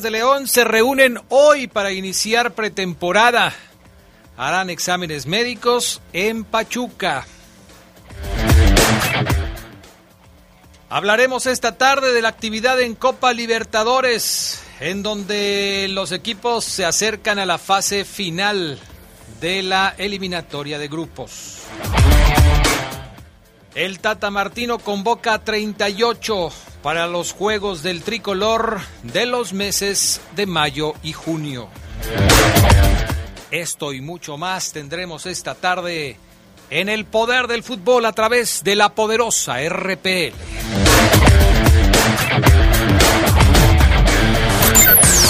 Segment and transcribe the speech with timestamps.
[0.00, 3.54] De León se reúnen hoy para iniciar pretemporada.
[4.36, 7.26] Harán exámenes médicos en Pachuca.
[10.90, 17.38] Hablaremos esta tarde de la actividad en Copa Libertadores, en donde los equipos se acercan
[17.38, 18.78] a la fase final
[19.40, 21.60] de la eliminatoria de grupos.
[23.74, 26.52] El Tata Martino convoca a 38
[26.86, 31.66] para los Juegos del Tricolor de los meses de mayo y junio.
[33.50, 36.16] Esto y mucho más tendremos esta tarde
[36.70, 40.32] en el poder del fútbol a través de la poderosa RPL.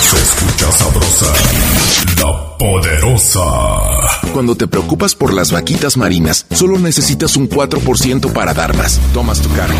[0.02, 1.32] Se escucha sabrosa,
[2.18, 3.40] la poderosa.
[4.34, 9.00] Cuando te preocupas por las vaquitas marinas, solo necesitas un 4% para dar más.
[9.14, 9.78] Tomas tu cargo.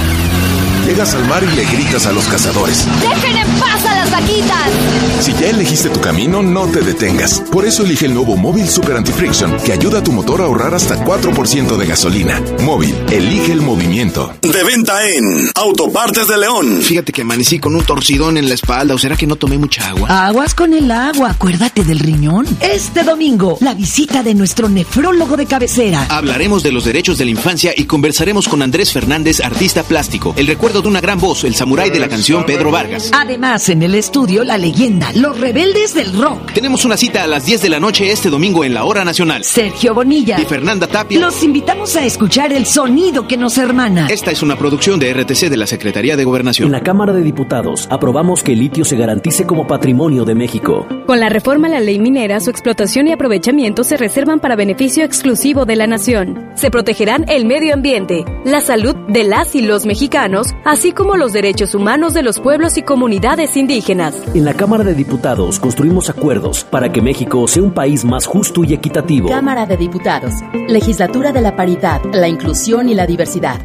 [0.87, 2.87] Llegas al mar y le gritas a los cazadores.
[3.01, 4.71] ¡Dejen en paz a las vaquitas!
[5.19, 7.41] Si ya elegiste tu camino, no te detengas.
[7.51, 10.75] Por eso elige el nuevo Móvil Super Anti-Friction, que ayuda a tu motor a ahorrar
[10.75, 12.41] hasta 4% de gasolina.
[12.61, 14.33] Móvil, elige el movimiento.
[14.43, 16.81] De venta en Autopartes de León.
[16.81, 19.89] Fíjate que amanecí con un torcidón en la espalda, o será que no tomé mucha
[19.89, 20.27] agua.
[20.29, 22.47] Aguas con el agua, acuérdate del riñón.
[22.61, 26.07] Este domingo, la visita de nuestro nefrólogo de cabecera.
[26.11, 30.33] Hablaremos de los derechos de la infancia y conversaremos con Andrés Fernández, artista plástico.
[30.37, 33.11] El recuerdo de una gran voz, el samurái de la canción Pedro Vargas.
[33.15, 36.53] Además, en el estudio, la leyenda, los rebeldes del rock.
[36.53, 39.45] Tenemos una cita a las 10 de la noche este domingo en la Hora Nacional.
[39.45, 41.21] Sergio Bonilla Y Fernanda Tapia.
[41.21, 44.09] Los invitamos a escuchar el sonido que nos hermana.
[44.09, 46.67] Esta es una producción de RTC de la Secretaría de Gobernación.
[46.67, 50.87] En la Cámara de Diputados aprobamos que el litio se garantice como patrimonio de México.
[51.07, 55.05] Con la reforma a la ley minera, su explotación y aprovechamiento se reservan para beneficio
[55.05, 56.51] exclusivo de la nación.
[56.55, 61.33] Se protegerán el medio ambiente, la salud de las y los mexicanos, así como los
[61.33, 64.15] derechos humanos de los pueblos y comunidades indígenas.
[64.35, 68.65] En la Cámara de Diputados construimos acuerdos para que México sea un país más justo
[68.65, 69.29] y equitativo.
[69.29, 70.35] Cámara de Diputados,
[70.69, 73.65] Legislatura de la Paridad, la Inclusión y la Diversidad.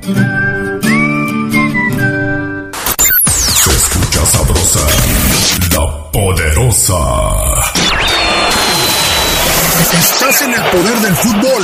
[3.31, 4.87] Se escucha sabrosa,
[5.73, 6.95] la poderosa.
[9.91, 11.63] Estás en el poder del fútbol.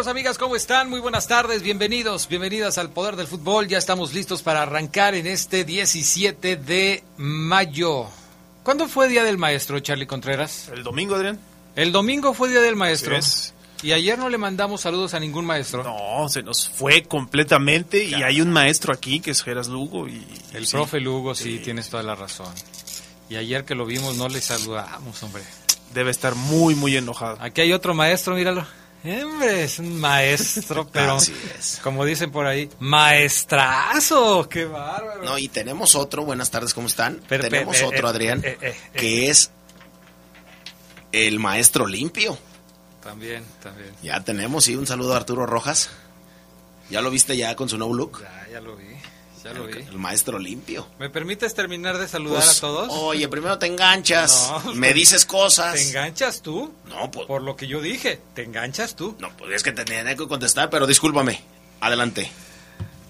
[0.00, 0.38] Amigos, amigas?
[0.38, 0.88] ¿Cómo están?
[0.88, 3.68] Muy buenas tardes, bienvenidos, bienvenidas al Poder del Fútbol.
[3.68, 8.06] Ya estamos listos para arrancar en este 17 de mayo.
[8.62, 10.70] ¿Cuándo fue Día del Maestro, Charlie Contreras?
[10.72, 11.38] El domingo, Adrián.
[11.76, 13.18] El domingo fue Día del Maestro.
[13.82, 15.84] Y ayer no le mandamos saludos a ningún maestro.
[15.84, 20.26] No, se nos fue completamente y hay un maestro aquí que es Geras Lugo y
[20.54, 22.54] El sí, profe Lugo, sí, tienes toda la razón.
[23.28, 25.42] Y ayer que lo vimos no le saludamos, hombre.
[25.92, 27.36] debe estar muy muy enojado.
[27.40, 28.64] Aquí hay otro maestro, míralo.
[29.02, 31.16] Hombre, es un maestro, pero
[31.82, 35.24] como dicen por ahí, maestrazo, qué bárbaro.
[35.24, 37.20] No, y tenemos otro, buenas tardes, ¿cómo están?
[37.20, 38.42] tenemos otro, Adrián,
[38.92, 39.50] que es
[41.12, 42.38] el maestro limpio.
[43.02, 43.90] También, también.
[44.02, 45.90] Ya tenemos, sí, un saludo a Arturo Rojas.
[46.90, 48.20] ¿Ya lo viste ya con su nuevo look?
[48.20, 48.89] Ya, ya lo vi.
[49.52, 49.82] Ya lo el, vi.
[49.82, 50.86] El maestro limpio.
[50.98, 52.88] ¿Me permites terminar de saludar Pues, a todos?
[52.92, 55.74] Oye, primero te enganchas, No, me te- dices cosas.
[55.74, 56.72] ¿Te enganchas tú?
[56.88, 59.16] No, pues, Por lo que yo dije, ¿te enganchas tú?
[59.18, 61.40] no, pues es que te tenía que contestar, pero discúlpame.
[61.80, 62.30] Adelante.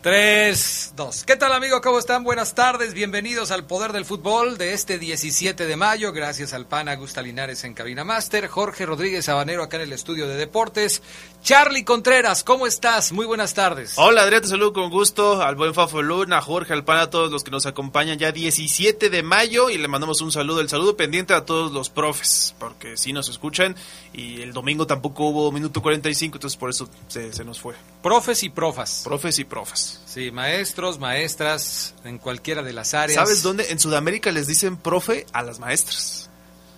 [0.02, 1.24] Tres, dos.
[1.24, 1.82] ¿Qué tal amigos?
[1.82, 2.24] ¿Cómo están?
[2.24, 2.94] Buenas tardes.
[2.94, 6.14] Bienvenidos al Poder del Fútbol de este 17 de mayo.
[6.14, 8.48] Gracias al PAN Augusta Linares en Cabina Master.
[8.48, 11.02] Jorge Rodríguez Sabanero acá en el estudio de deportes.
[11.42, 13.12] Charlie Contreras, ¿cómo estás?
[13.12, 13.92] Muy buenas tardes.
[13.96, 17.10] Hola Adrián, te saludo con gusto al buen Fafo Luna, a Jorge, al pan, a
[17.10, 20.70] todos los que nos acompañan ya 17 de mayo y le mandamos un saludo, el
[20.70, 23.76] saludo pendiente a todos los profes, porque sí nos escuchan
[24.14, 27.74] y el domingo tampoco hubo minuto 45, entonces por eso se, se nos fue.
[28.02, 29.02] Profes y profas.
[29.04, 29.89] Profes y profas.
[30.06, 33.16] Sí, maestros, maestras, en cualquiera de las áreas.
[33.16, 33.66] ¿Sabes dónde?
[33.70, 36.28] En Sudamérica les dicen profe a las maestras.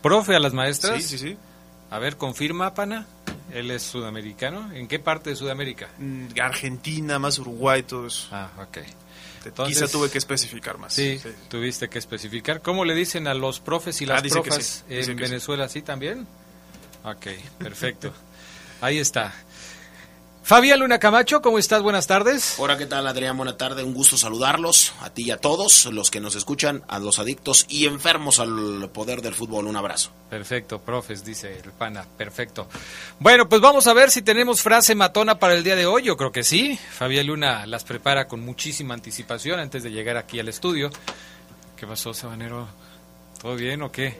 [0.02, 1.02] ¿Profe a las maestras?
[1.02, 1.36] Sí, sí, sí.
[1.90, 3.06] A ver, confirma, pana.
[3.52, 4.72] Él es sudamericano.
[4.72, 5.88] ¿En qué parte de Sudamérica?
[5.98, 8.28] Mm, Argentina, más Uruguay, todo eso.
[8.32, 8.78] Ah, ok.
[9.66, 10.92] Quizá tuve que especificar más.
[10.94, 12.62] Sí, tuviste que especificar.
[12.62, 15.30] ¿Cómo le dicen a los profes y las Ah, profas sí, en que sí.
[15.30, 15.68] Venezuela?
[15.68, 16.26] ¿Sí también?
[17.04, 17.26] Ok,
[17.58, 18.12] perfecto.
[18.80, 19.34] Ahí está.
[20.44, 21.82] Fabián Luna Camacho, ¿cómo estás?
[21.82, 22.56] Buenas tardes.
[22.58, 23.36] Hola, ¿qué tal, Adrián?
[23.36, 26.98] Buena tarde, un gusto saludarlos, a ti y a todos los que nos escuchan, a
[26.98, 29.68] los adictos y enfermos al poder del fútbol.
[29.68, 30.10] Un abrazo.
[30.28, 32.04] Perfecto, profes, dice el pana.
[32.18, 32.66] Perfecto.
[33.20, 36.02] Bueno, pues vamos a ver si tenemos frase matona para el día de hoy.
[36.02, 36.76] Yo creo que sí.
[36.90, 40.90] Fabián Luna las prepara con muchísima anticipación antes de llegar aquí al estudio.
[41.76, 42.66] ¿Qué pasó, Sabanero?
[43.40, 44.18] ¿Todo bien o qué?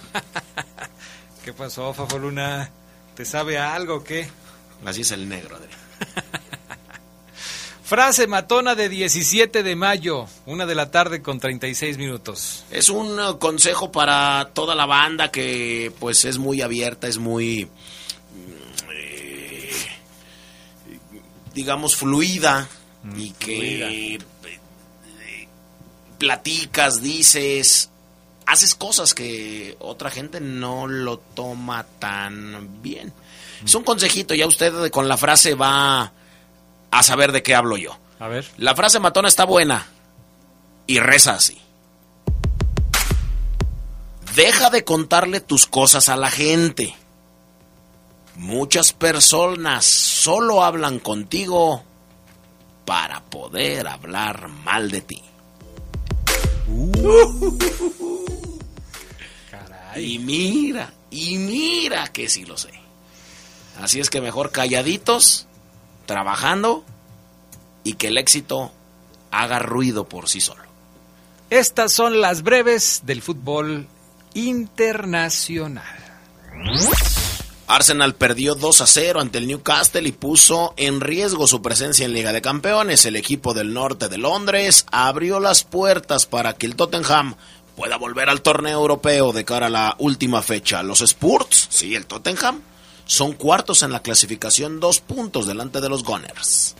[1.44, 2.70] ¿Qué pasó, Fafo Luna?
[3.14, 4.28] ¿Te sabe algo o qué?
[4.84, 5.58] Así es el negro.
[7.84, 12.64] Frase matona de 17 de mayo, una de la tarde con 36 minutos.
[12.70, 17.64] Es un eh, consejo para toda la banda que pues es muy abierta, es muy
[17.64, 19.70] mm, eh,
[21.52, 22.68] digamos fluida
[23.16, 24.18] y que eh,
[26.18, 27.90] platicas, dices,
[28.46, 33.12] haces cosas que otra gente no lo toma tan bien.
[33.64, 36.12] Es un consejito, ya usted con la frase va
[36.90, 37.96] a saber de qué hablo yo.
[38.18, 38.46] A ver.
[38.58, 39.86] La frase matona está buena
[40.86, 41.60] y reza así.
[44.34, 46.94] Deja de contarle tus cosas a la gente.
[48.36, 51.84] Muchas personas solo hablan contigo
[52.84, 55.22] para poder hablar mal de ti.
[59.96, 62.79] Y mira, y mira que sí lo sé.
[63.80, 65.46] Así es que mejor calladitos,
[66.06, 66.84] trabajando
[67.82, 68.72] y que el éxito
[69.30, 70.62] haga ruido por sí solo.
[71.48, 73.88] Estas son las breves del fútbol
[74.34, 75.96] internacional.
[77.66, 82.12] Arsenal perdió 2 a 0 ante el Newcastle y puso en riesgo su presencia en
[82.12, 83.04] Liga de Campeones.
[83.04, 87.36] El equipo del norte de Londres abrió las puertas para que el Tottenham
[87.76, 90.82] pueda volver al torneo europeo de cara a la última fecha.
[90.82, 92.60] Los Spurs, sí, el Tottenham,
[93.10, 96.76] son cuartos en la clasificación, dos puntos delante de los Gunners.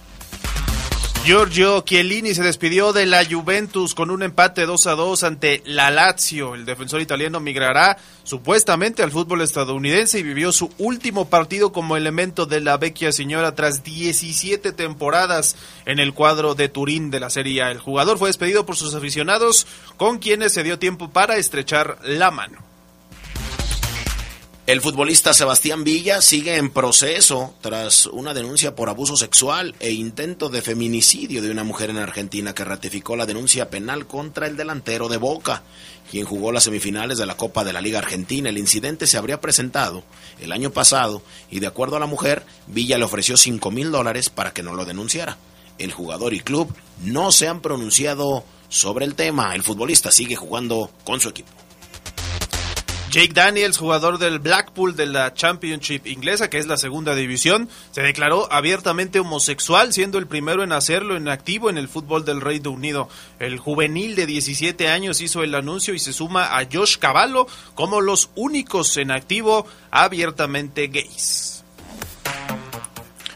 [1.24, 5.90] Giorgio Chiellini se despidió de la Juventus con un empate 2 a 2 ante la
[5.90, 6.54] Lazio.
[6.54, 12.46] El defensor italiano migrará supuestamente al fútbol estadounidense y vivió su último partido como elemento
[12.46, 17.62] de la vecchia señora tras 17 temporadas en el cuadro de Turín de la Serie
[17.62, 17.72] A.
[17.72, 22.30] El jugador fue despedido por sus aficionados con quienes se dio tiempo para estrechar la
[22.30, 22.69] mano.
[24.70, 30.48] El futbolista Sebastián Villa sigue en proceso tras una denuncia por abuso sexual e intento
[30.48, 35.08] de feminicidio de una mujer en Argentina que ratificó la denuncia penal contra el delantero
[35.08, 35.64] de Boca,
[36.08, 38.48] quien jugó las semifinales de la Copa de la Liga Argentina.
[38.48, 40.04] El incidente se habría presentado
[40.38, 44.30] el año pasado y de acuerdo a la mujer, Villa le ofreció 5 mil dólares
[44.30, 45.36] para que no lo denunciara.
[45.78, 46.72] El jugador y club
[47.02, 49.52] no se han pronunciado sobre el tema.
[49.56, 51.50] El futbolista sigue jugando con su equipo.
[53.10, 58.02] Jake Daniels, jugador del Blackpool de la Championship inglesa, que es la segunda división, se
[58.02, 62.70] declaró abiertamente homosexual, siendo el primero en hacerlo en activo en el fútbol del Reino
[62.70, 63.08] Unido.
[63.40, 68.00] El juvenil de 17 años hizo el anuncio y se suma a Josh Cavallo como
[68.00, 71.64] los únicos en activo abiertamente gays.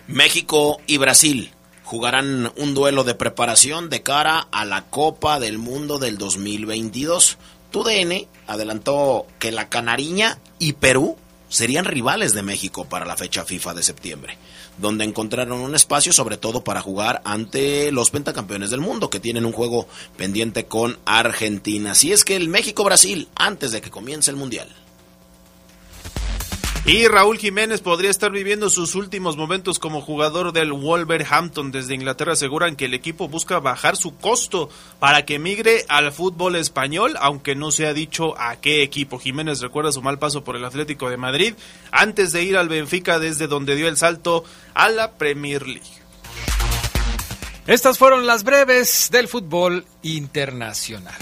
[0.07, 1.51] México y Brasil
[1.85, 7.39] jugarán un duelo de preparación de cara a la Copa del Mundo del 2022.
[7.75, 11.17] TUDN adelantó que la Canariña y Perú
[11.49, 14.39] serían rivales de México para la fecha FIFA de septiembre,
[14.79, 19.45] donde encontraron un espacio sobre todo para jugar ante los pentacampeones del mundo que tienen
[19.45, 21.91] un juego pendiente con Argentina.
[21.91, 24.69] Así es que el México-Brasil antes de que comience el Mundial.
[26.87, 31.73] Y Raúl Jiménez podría estar viviendo sus últimos momentos como jugador del Wolverhampton.
[31.73, 36.57] Desde Inglaterra aseguran que el equipo busca bajar su costo para que migre al fútbol
[36.57, 39.19] español, aunque no se ha dicho a qué equipo.
[39.19, 41.55] Jiménez recuerda su mal paso por el Atlético de Madrid
[41.91, 45.89] antes de ir al Benfica desde donde dio el salto a la Premier League.
[47.67, 51.17] Estas fueron las breves del fútbol internacional.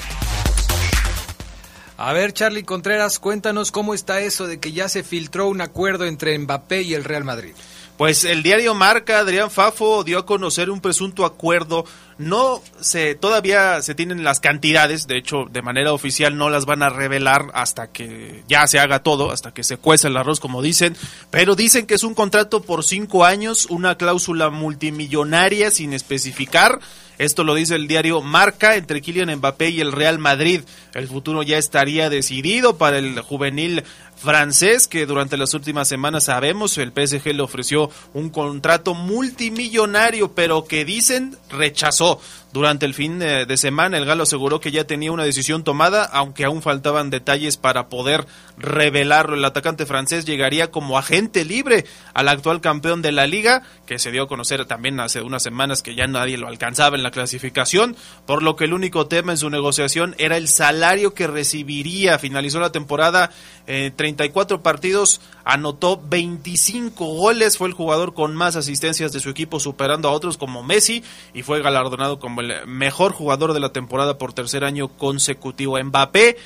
[2.05, 6.05] A ver, Charlie Contreras, cuéntanos cómo está eso de que ya se filtró un acuerdo
[6.05, 7.53] entre Mbappé y el Real Madrid.
[7.97, 11.85] Pues el diario Marca, Adrián Fafo, dio a conocer un presunto acuerdo.
[12.19, 16.83] No se, todavía se tienen las cantidades, de hecho, de manera oficial no las van
[16.83, 20.61] a revelar hasta que ya se haga todo, hasta que se cueza el arroz, como
[20.61, 20.97] dicen.
[21.31, 26.81] Pero dicen que es un contrato por cinco años, una cláusula multimillonaria sin especificar
[27.25, 30.63] esto lo dice el diario Marca entre Kylian Mbappé y el Real Madrid.
[30.93, 33.85] El futuro ya estaría decidido para el juvenil
[34.17, 40.65] francés que durante las últimas semanas sabemos el PSG le ofreció un contrato multimillonario pero
[40.65, 42.21] que dicen rechazó.
[42.53, 46.45] Durante el fin de semana el galo aseguró que ya tenía una decisión tomada aunque
[46.45, 48.27] aún faltaban detalles para poder
[48.59, 49.37] revelarlo.
[49.37, 54.11] El atacante francés llegaría como agente libre al actual campeón de la liga que se
[54.11, 57.97] dio a conocer también hace unas semanas que ya nadie lo alcanzaba en la clasificación
[58.27, 62.19] por lo que el único tema en su negociación era el salario que recibiría.
[62.19, 63.31] Finalizó la temporada
[63.67, 69.31] en eh, 34 partidos, anotó 25 goles, fue el jugador con más asistencias de su
[69.31, 73.71] equipo, superando a otros como Messi, y fue galardonado como el mejor jugador de la
[73.71, 75.83] temporada por tercer año consecutivo.
[75.83, 76.37] Mbappé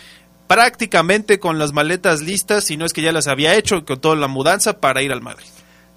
[0.47, 4.17] prácticamente con las maletas listas, si no es que ya las había hecho, con toda
[4.17, 5.47] la mudanza para ir al Madrid.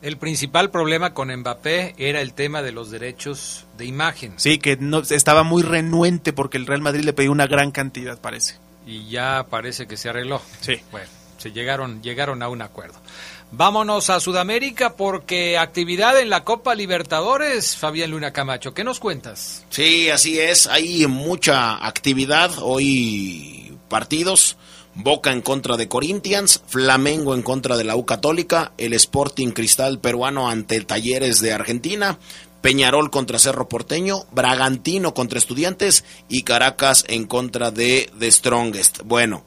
[0.01, 4.33] El principal problema con Mbappé era el tema de los derechos de imagen.
[4.37, 8.19] Sí, que no, estaba muy renuente porque el Real Madrid le pidió una gran cantidad,
[8.19, 8.55] parece.
[8.87, 10.41] Y ya parece que se arregló.
[10.61, 10.77] Sí.
[10.91, 12.99] Bueno se llegaron, llegaron a un acuerdo.
[13.51, 19.65] Vámonos a Sudamérica porque actividad en la Copa Libertadores, Fabián Luna Camacho, ¿qué nos cuentas?
[19.69, 24.55] Sí, así es, hay mucha actividad, hoy partidos,
[24.93, 29.99] Boca en contra de Corinthians, Flamengo en contra de la U Católica, el Sporting Cristal
[29.99, 32.19] peruano ante Talleres de Argentina,
[32.61, 38.99] Peñarol contra Cerro Porteño, Bragantino contra Estudiantes y Caracas en contra de The Strongest.
[39.05, 39.43] Bueno,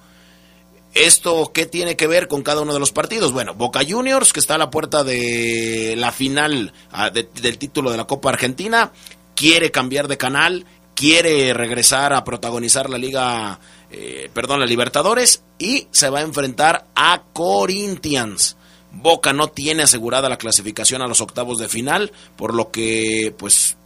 [0.95, 3.33] ¿Esto qué tiene que ver con cada uno de los partidos?
[3.33, 7.97] Bueno, Boca Juniors, que está a la puerta de la final ah, del título de
[7.97, 8.93] la Copa Argentina,
[9.35, 13.59] quiere cambiar de canal, quiere regresar a protagonizar la Liga,
[13.91, 18.57] eh, perdón, la Libertadores, y se va a enfrentar a Corinthians.
[18.91, 23.79] Boca no tiene asegurada la clasificación a los octavos de final, por lo que, pues,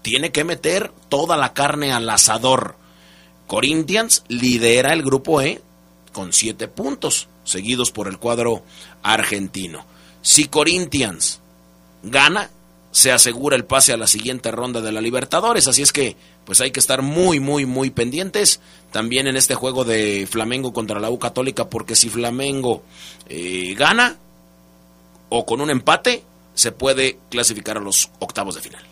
[0.00, 2.76] tiene que meter toda la carne al asador.
[3.46, 5.60] Corinthians lidera el grupo E
[6.16, 8.62] con siete puntos, seguidos por el cuadro
[9.02, 9.84] argentino.
[10.22, 11.40] Si Corinthians
[12.02, 12.48] gana,
[12.90, 16.62] se asegura el pase a la siguiente ronda de la Libertadores, así es que pues
[16.62, 18.60] hay que estar muy, muy, muy pendientes
[18.92, 22.82] también en este juego de Flamengo contra la U Católica, porque si Flamengo
[23.28, 24.16] eh, gana
[25.28, 26.22] o con un empate,
[26.54, 28.82] se puede clasificar a los octavos de final.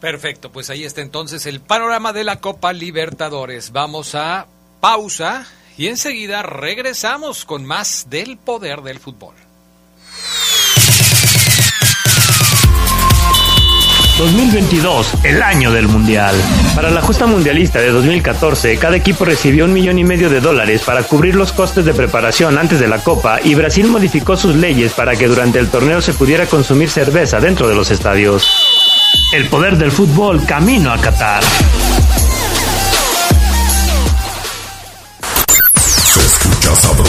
[0.00, 3.72] Perfecto, pues ahí está entonces el panorama de la Copa Libertadores.
[3.72, 4.46] Vamos a
[4.78, 9.34] pausa y enseguida regresamos con más del poder del fútbol.
[14.18, 16.36] 2022, el año del Mundial.
[16.76, 20.82] Para la justa mundialista de 2014, cada equipo recibió un millón y medio de dólares
[20.82, 24.92] para cubrir los costes de preparación antes de la Copa y Brasil modificó sus leyes
[24.92, 28.48] para que durante el torneo se pudiera consumir cerveza dentro de los estadios.
[29.32, 31.42] El poder del fútbol camino a Qatar.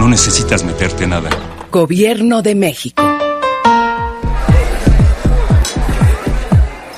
[0.00, 1.28] no necesitas meterte nada.
[1.70, 3.02] Gobierno de México.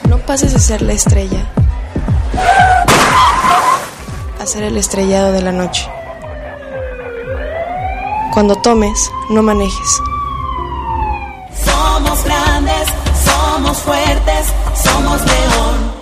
[0.09, 1.45] No pases de ser la estrella
[4.41, 5.91] a ser el estrellado de la noche.
[8.33, 10.01] Cuando tomes, no manejes.
[11.65, 12.87] Somos grandes,
[13.25, 14.47] somos fuertes,
[14.81, 16.02] somos león.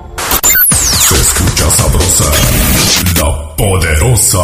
[1.77, 2.25] Sabrosa,
[3.17, 4.43] la poderosa.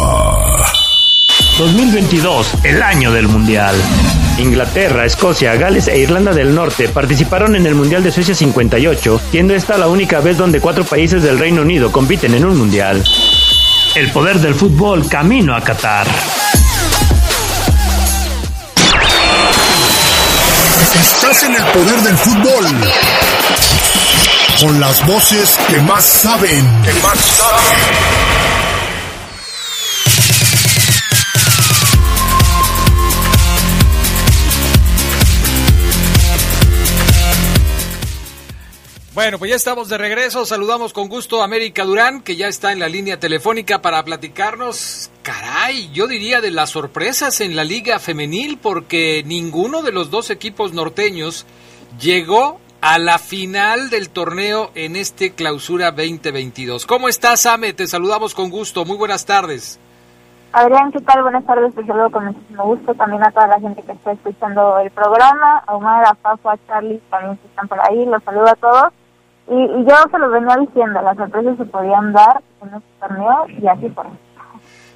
[1.58, 3.74] 2022, el año del Mundial.
[4.38, 9.54] Inglaterra, Escocia, Gales e Irlanda del Norte participaron en el Mundial de Suecia 58, siendo
[9.54, 13.04] esta la única vez donde cuatro países del Reino Unido compiten en un Mundial.
[13.94, 16.06] El poder del fútbol camino a Qatar.
[21.00, 23.27] Estás en el poder del fútbol.
[24.60, 26.64] Con las voces que más saben.
[26.82, 27.78] Que más saben.
[39.14, 40.44] Bueno, pues ya estamos de regreso.
[40.44, 45.10] Saludamos con gusto a América Durán, que ya está en la línea telefónica para platicarnos,
[45.22, 50.30] caray, yo diría de las sorpresas en la liga femenil, porque ninguno de los dos
[50.30, 51.46] equipos norteños
[52.00, 56.86] llegó a la final del torneo en este clausura 2022.
[56.86, 57.72] ¿Cómo estás, Ame?
[57.72, 58.84] Te saludamos con gusto.
[58.84, 59.80] Muy buenas tardes.
[60.52, 61.22] Adrián, ¿qué tal?
[61.22, 64.78] Buenas tardes, te saludo con muchísimo gusto también a toda la gente que está escuchando
[64.78, 68.48] el programa, a Omar, a Fafo, a Charlie, también que están por ahí, los saludo
[68.48, 68.92] a todos.
[69.50, 73.46] Y, y yo se los venía diciendo, las sorpresas se podían dar en este torneo
[73.60, 74.06] y así por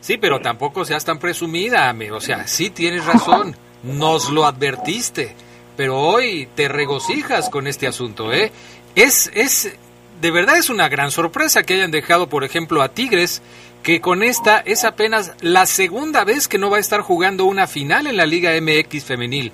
[0.00, 2.10] Sí, pero tampoco seas tan presumida, Ame.
[2.10, 5.36] O sea, sí tienes razón, nos lo advertiste,
[5.76, 8.52] pero hoy te regocijas con este asunto, ¿eh?
[8.94, 9.76] Es, es,
[10.20, 13.42] de verdad es una gran sorpresa que hayan dejado, por ejemplo, a Tigres,
[13.82, 17.66] que con esta es apenas la segunda vez que no va a estar jugando una
[17.66, 19.52] final en la Liga MX femenil.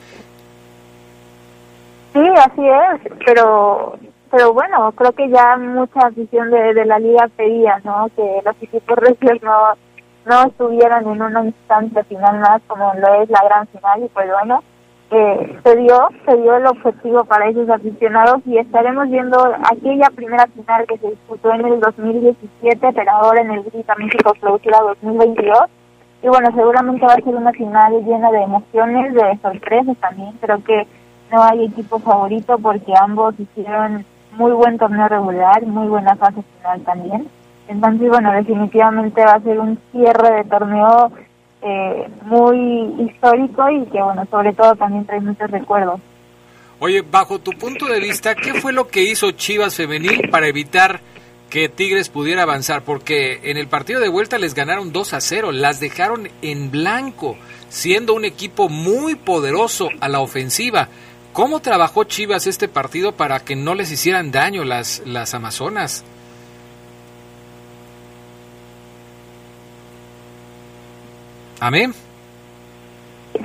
[2.12, 3.98] Sí, así es, pero
[4.30, 8.08] pero bueno, creo que ya mucha afición de, de la liga pedía, ¿no?
[8.14, 9.72] Que los equipos regios no,
[10.26, 14.28] no estuvieran en una instancia final más como lo es la gran final y pues
[14.28, 14.62] bueno,
[15.10, 19.38] eh, se dio, se dio el objetivo para esos aficionados y estaremos viendo
[19.70, 24.34] aquella primera final que se disputó en el 2017, pero ahora en el Grita México
[24.38, 25.58] Clausura 2022.
[26.22, 30.32] Y bueno, seguramente va a ser una final llena de emociones, de sorpresas también.
[30.40, 30.86] Creo que
[31.32, 36.82] no hay equipo favorito porque ambos hicieron muy buen torneo regular, muy buena fase final
[36.82, 37.28] también.
[37.68, 41.12] Entonces, bueno, definitivamente va a ser un cierre de torneo
[41.62, 46.00] eh, muy histórico y que, bueno, sobre todo también trae muchos recuerdos.
[46.80, 51.00] Oye, bajo tu punto de vista, ¿qué fue lo que hizo Chivas Femenil para evitar
[51.50, 52.82] que Tigres pudiera avanzar?
[52.82, 57.36] Porque en el partido de vuelta les ganaron 2 a 0, las dejaron en blanco,
[57.68, 60.88] siendo un equipo muy poderoso a la ofensiva.
[61.32, 66.04] ¿Cómo trabajó Chivas este partido para que no les hicieran daño las, las Amazonas?
[71.60, 71.92] Amén.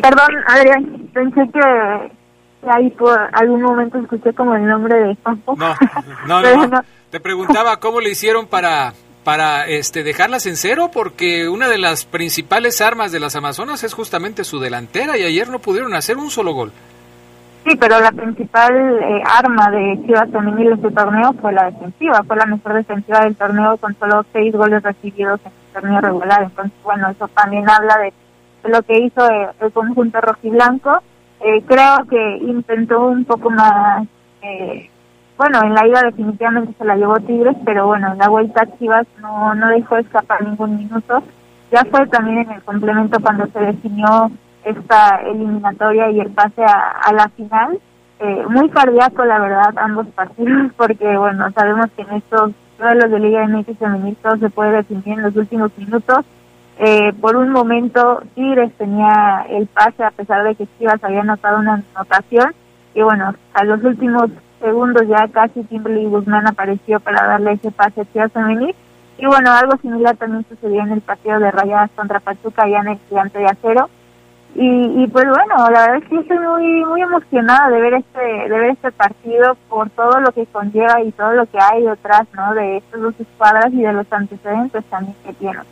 [0.02, 5.56] Perdón, Adrián, pensé que ahí por algún momento escuché como el nombre de Campo.
[6.28, 6.82] No, no, no, no.
[7.10, 12.06] Te preguntaba cómo le hicieron para para este dejarlas en cero porque una de las
[12.06, 16.30] principales armas de las Amazonas es justamente su delantera y ayer no pudieron hacer un
[16.30, 16.72] solo gol.
[17.66, 22.22] Sí, pero la principal eh, arma de Chivas Femenil en este torneo fue la defensiva,
[22.28, 26.44] fue la mejor defensiva del torneo con solo seis goles recibidos en torneo regular.
[26.44, 28.14] Entonces, bueno, eso también habla de,
[28.70, 31.00] lo que hizo eh, el conjunto rojiblanco.
[31.42, 34.08] Eh, creo que intentó un poco más,
[34.42, 34.90] eh,
[35.38, 39.06] bueno, en la ida definitivamente se la llevó Tigres, pero bueno, en la vuelta Chivas
[39.20, 41.24] no, no dejó escapar ningún minuto.
[41.72, 44.32] Ya fue también en el complemento cuando se definió
[44.64, 47.80] esta eliminatoria y el pase a, a la final.
[48.20, 53.20] Eh, muy cardíaco, la verdad, ambos partidos, porque, bueno, sabemos que en estos duelos de
[53.20, 56.26] Liga MX femenil todo se puede definir en los últimos minutos.
[56.80, 61.60] Eh, por un momento, Tigres tenía el pase, a pesar de que Chivas había anotado
[61.60, 62.54] una anotación.
[62.96, 68.02] Y bueno, a los últimos segundos ya casi Kimberly Guzmán apareció para darle ese pase
[68.02, 68.76] a Chivas femenil.
[69.18, 72.88] Y bueno, algo similar también sucedió en el partido de Rayadas contra Pachuca, ya en
[72.88, 73.90] el Gigante de Acero
[74.56, 78.20] y, y pues bueno, la verdad es que estoy muy muy emocionada de ver este
[78.20, 82.28] de ver este partido por todo lo que conlleva y todo lo que hay detrás,
[82.34, 82.54] ¿no?
[82.54, 85.64] De estas dos escuadras y de los antecedentes también que tienen.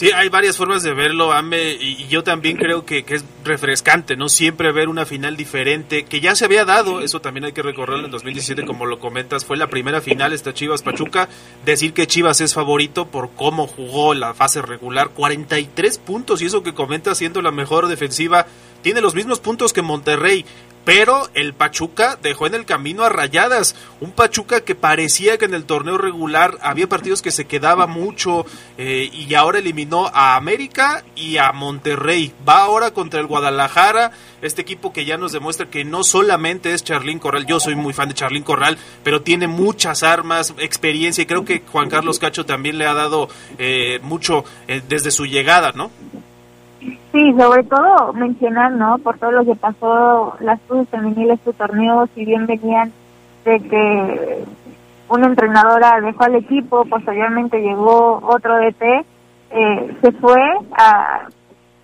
[0.00, 4.30] Sí, hay varias formas de verlo, Ame, y yo también creo que, es refrescante, ¿no?
[4.30, 8.06] Siempre ver una final diferente, que ya se había dado, eso también hay que recorrerlo
[8.06, 11.28] en 2017, como lo comentas, fue la primera final esta Chivas Pachuca,
[11.66, 16.62] decir que Chivas es favorito por cómo jugó la fase regular, 43 puntos, y eso
[16.62, 18.46] que comenta siendo la mejor defensiva,
[18.80, 20.46] tiene los mismos puntos que Monterrey,
[20.84, 23.76] pero el Pachuca dejó en el camino a rayadas.
[24.00, 28.46] Un Pachuca que parecía que en el torneo regular había partidos que se quedaba mucho
[28.78, 32.32] eh, y ahora eliminó a América y a Monterrey.
[32.48, 34.12] Va ahora contra el Guadalajara,
[34.42, 37.92] este equipo que ya nos demuestra que no solamente es Charlín Corral, yo soy muy
[37.92, 42.46] fan de Charlín Corral, pero tiene muchas armas, experiencia y creo que Juan Carlos Cacho
[42.46, 45.90] también le ha dado eh, mucho eh, desde su llegada, ¿no?
[47.12, 48.98] Sí, sobre todo mencionar, ¿no?
[48.98, 52.92] Por todo lo que pasó las clubes femeniles su torneo, si bien venían
[53.44, 54.44] de que
[55.08, 59.04] una entrenadora dejó al equipo, posteriormente llegó otro DT,
[59.50, 60.40] eh, se fue
[60.78, 61.28] a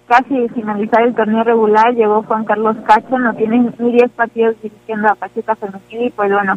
[0.07, 5.09] casi finalizar el torneo regular, llegó Juan Carlos Cacho, no tiene ni 10 partidos dirigiendo
[5.09, 6.57] a Pachuca Femenil y pues bueno,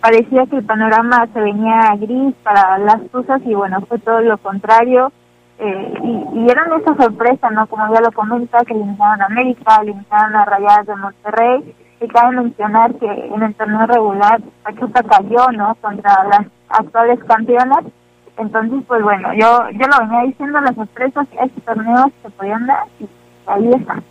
[0.00, 4.38] parecía que el panorama se venía gris para las cosas y bueno, fue todo lo
[4.38, 5.10] contrario
[5.58, 7.66] eh, y, y, eran esa sorpresa, ¿no?
[7.66, 12.36] Como ya lo comenta, que limitaron a América, limitaron a Rayadas de Monterrey, y cabe
[12.36, 15.74] mencionar que en el torneo regular Pachuca cayó, ¿no?
[15.76, 17.84] Contra las actuales campeonas,
[18.38, 22.66] entonces, pues bueno, yo yo lo venía diciendo, las sorpresas que este torneo se podían
[22.66, 23.08] dar, y
[23.46, 24.02] ahí están.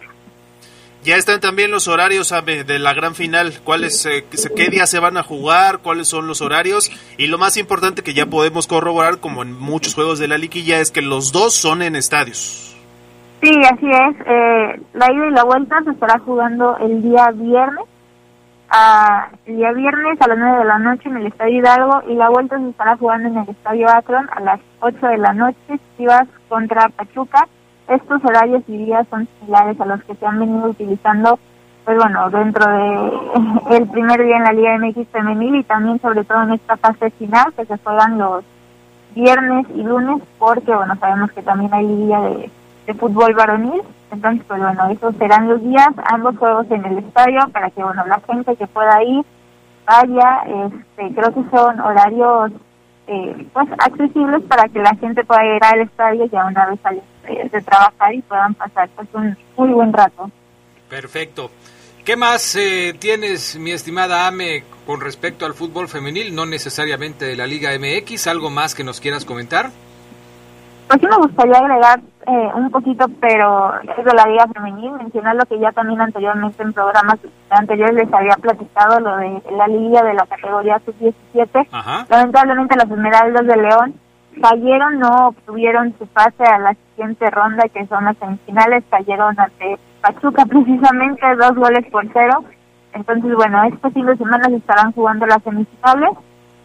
[1.03, 3.53] Ya están también los horarios de la gran final.
[3.63, 4.23] ¿Cuáles, eh,
[4.55, 5.79] qué días se van a jugar?
[5.79, 6.91] ¿Cuáles son los horarios?
[7.17, 10.79] Y lo más importante que ya podemos corroborar, como en muchos juegos de la liguilla,
[10.79, 12.77] es que los dos son en estadios.
[13.41, 14.15] Sí, así es.
[14.27, 17.85] Eh, la ida y la vuelta se estará jugando el día viernes.
[19.47, 22.29] el día viernes a las 9 de la noche en el Estadio Hidalgo y la
[22.29, 26.27] vuelta se estará jugando en el Estadio Akron a las 8 de la noche, Chivas
[26.47, 27.47] contra Pachuca
[27.87, 31.39] estos horarios y días son similares a los que se han venido utilizando,
[31.85, 33.11] pues bueno, dentro de
[33.77, 37.09] el primer día en la Liga MX femenil y también sobre todo en esta fase
[37.11, 38.43] final que se juegan los
[39.13, 42.49] viernes y lunes porque bueno, sabemos que también hay liga de,
[42.99, 47.69] fútbol varonil, entonces pues bueno, esos serán los días, ambos juegos en el estadio para
[47.69, 49.23] que bueno, la gente que pueda ir
[49.85, 52.51] vaya, este, creo que son horarios
[53.11, 56.79] eh, pues accesibles para que la gente pueda ir al estadio y a una vez
[56.81, 57.01] salir
[57.51, 60.31] de, trabajar y puedan pasar pues un muy buen rato.
[60.89, 61.51] Perfecto.
[62.05, 67.35] ¿Qué más eh, tienes, mi estimada Ame, con respecto al fútbol femenil, no necesariamente de
[67.35, 68.27] la Liga MX?
[68.27, 69.71] ¿Algo más que nos quieras comentar?
[70.91, 75.37] Pues sí me gustaría agregar eh, un poquito, pero es de la Liga Femenil, mencionar
[75.37, 77.17] lo que ya también anteriormente en programas
[77.49, 82.09] anteriores les había platicado, lo de la Liga de la categoría sub-17.
[82.09, 83.93] Lamentablemente las Esmeraldas de León
[84.41, 89.79] cayeron, no obtuvieron su pase a la siguiente ronda, que son las semifinales, cayeron ante
[90.01, 92.43] Pachuca precisamente dos goles por cero.
[92.91, 96.17] Entonces, bueno, este fin de semana se estarán jugando las semifinales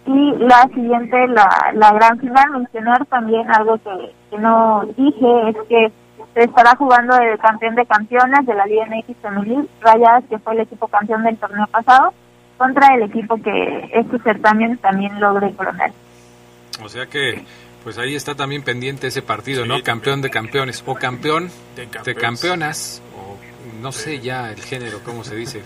[0.06, 2.50] y la siguiente, la, la gran final.
[2.52, 5.92] Mencionar también algo que, que no dije, es que
[6.34, 10.54] se estará jugando el campeón de campeonas de la Liga MX Femenil, Rayadas, que fue
[10.54, 12.12] el equipo campeón del torneo pasado,
[12.58, 15.92] contra el equipo que este certamen también logre coronar.
[16.82, 17.42] O sea que,
[17.82, 19.82] pues ahí está también pendiente ese partido, ¿no?
[19.82, 23.38] Campeón de campeones o campeón de, campeonas, o
[23.80, 25.62] no sé ya el género, cómo se dice,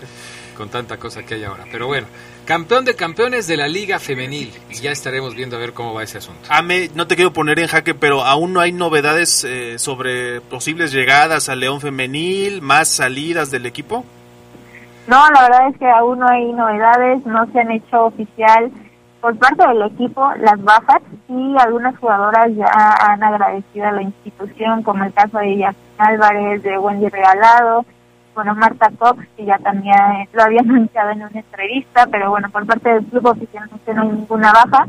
[0.51, 1.65] con tanta cosa que hay ahora.
[1.71, 2.07] Pero bueno,
[2.45, 4.51] campeón de campeones de la Liga Femenil.
[4.69, 6.41] Y ya estaremos viendo a ver cómo va ese asunto.
[6.49, 10.91] Ame, no te quiero poner en jaque, pero aún no hay novedades eh, sobre posibles
[10.91, 14.05] llegadas al León Femenil, más salidas del equipo.
[15.07, 18.71] No, la verdad es que aún no hay novedades, no se han hecho oficial
[19.21, 22.67] por parte del equipo las bajas y algunas jugadoras ya
[22.99, 27.85] han agradecido a la institución, como el caso de Jacqueline Álvarez, de Wendy Regalado,
[28.33, 29.95] bueno, Marta Cox, que ya también
[30.33, 34.09] lo había anunciado en una entrevista, pero bueno, por parte del club oficialmente no hay
[34.09, 34.87] ninguna baja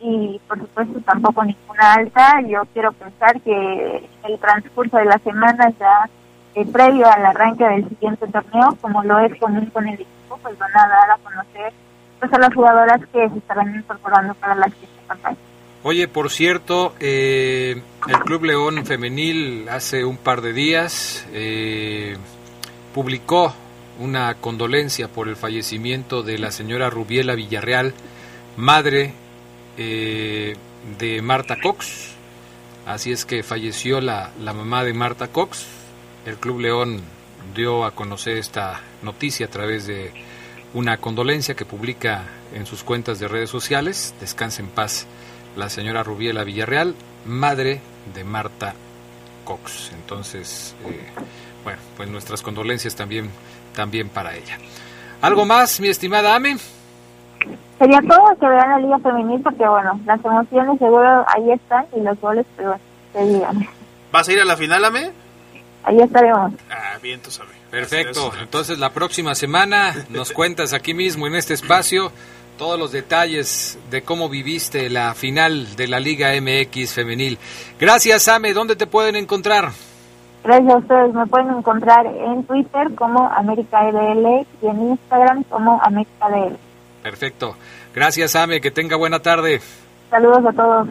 [0.00, 2.40] y por supuesto tampoco ninguna alta.
[2.46, 6.08] Yo quiero pensar que el transcurso de la semana ya
[6.54, 10.58] eh, previo al arranque del siguiente torneo, como lo es común con el equipo, pues
[10.58, 11.72] van a dar a conocer
[12.18, 15.36] pues, a las jugadoras que se estarán incorporando para la siguiente campaña.
[15.82, 22.18] Oye, por cierto, eh, el Club León Femenil hace un par de días eh,
[22.94, 23.54] publicó
[23.98, 27.92] una condolencia por el fallecimiento de la señora Rubiela Villarreal,
[28.56, 29.12] madre
[29.76, 30.56] eh,
[30.98, 32.12] de Marta Cox.
[32.86, 35.66] Así es que falleció la, la mamá de Marta Cox.
[36.26, 37.02] El Club León
[37.54, 40.12] dio a conocer esta noticia a través de
[40.72, 42.24] una condolencia que publica
[42.54, 44.14] en sus cuentas de redes sociales.
[44.20, 45.06] Descanse en paz
[45.56, 46.94] la señora Rubiela Villarreal,
[47.26, 47.80] madre
[48.14, 48.74] de Marta
[49.44, 49.90] Cox.
[49.92, 51.06] Entonces, eh,
[51.64, 53.30] bueno, pues nuestras condolencias también,
[53.74, 54.58] también para ella.
[55.20, 56.56] ¿Algo más, mi estimada Ame?
[57.78, 62.00] Sería todo que vean la Liga Femenil porque, bueno, las emociones seguro ahí están y
[62.00, 62.78] los goles, pero
[63.12, 63.66] se digan.
[64.12, 65.12] ¿Vas a ir a la final, Ame?
[65.84, 66.52] Ahí estaremos.
[66.70, 67.54] Ah, bien, tú sabes.
[67.70, 68.32] Perfecto.
[68.40, 72.12] Entonces, la próxima semana nos cuentas aquí mismo en este espacio
[72.58, 77.38] todos los detalles de cómo viviste la final de la Liga MX femenil.
[77.78, 78.52] Gracias, Ame.
[78.52, 79.72] ¿Dónde te pueden encontrar?
[80.42, 81.14] Gracias a ustedes.
[81.14, 86.56] Me pueden encontrar en Twitter como AméricaEDL y en Instagram como AméricaDL.
[87.02, 87.56] Perfecto.
[87.94, 88.60] Gracias, Ame.
[88.60, 89.60] Que tenga buena tarde.
[90.10, 90.88] Saludos a todos.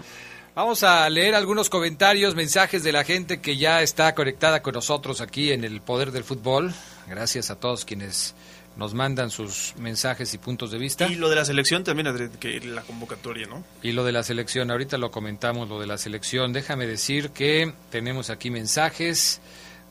[0.56, 5.22] Vamos a leer algunos comentarios, mensajes de la gente que ya está conectada con nosotros
[5.22, 6.74] aquí en el Poder del Fútbol.
[7.08, 8.36] Gracias a todos quienes
[8.80, 11.08] nos mandan sus mensajes y puntos de vista.
[11.08, 13.64] Y lo de la selección también, que la convocatoria, ¿no?
[13.84, 16.54] Y lo de la selección, ahorita lo comentamos, lo de la selección.
[16.54, 19.42] Déjame decir que tenemos aquí mensajes.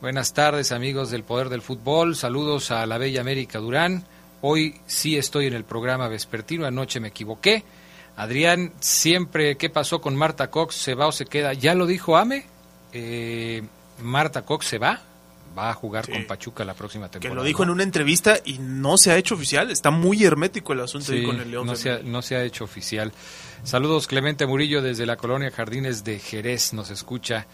[0.00, 2.16] Buenas tardes, amigos del Poder del Fútbol.
[2.16, 4.04] Saludos a la Bella América Durán.
[4.40, 7.64] Hoy sí estoy en el programa vespertino, anoche me equivoqué.
[8.16, 10.74] Adrián, siempre, ¿qué pasó con Marta Cox?
[10.74, 11.52] ¿Se va o se queda?
[11.52, 12.46] Ya lo dijo Ame.
[12.92, 13.62] Eh,
[14.00, 15.02] Marta Cox se va
[15.58, 17.34] va a jugar con Pachuca la próxima temporada.
[17.34, 19.70] Que lo dijo en una entrevista y no se ha hecho oficial.
[19.70, 21.66] Está muy hermético el asunto ahí con el León.
[21.66, 23.12] No se, ha, no se ha hecho oficial.
[23.64, 27.46] Saludos Clemente Murillo desde la colonia Jardines de Jerez, nos escucha.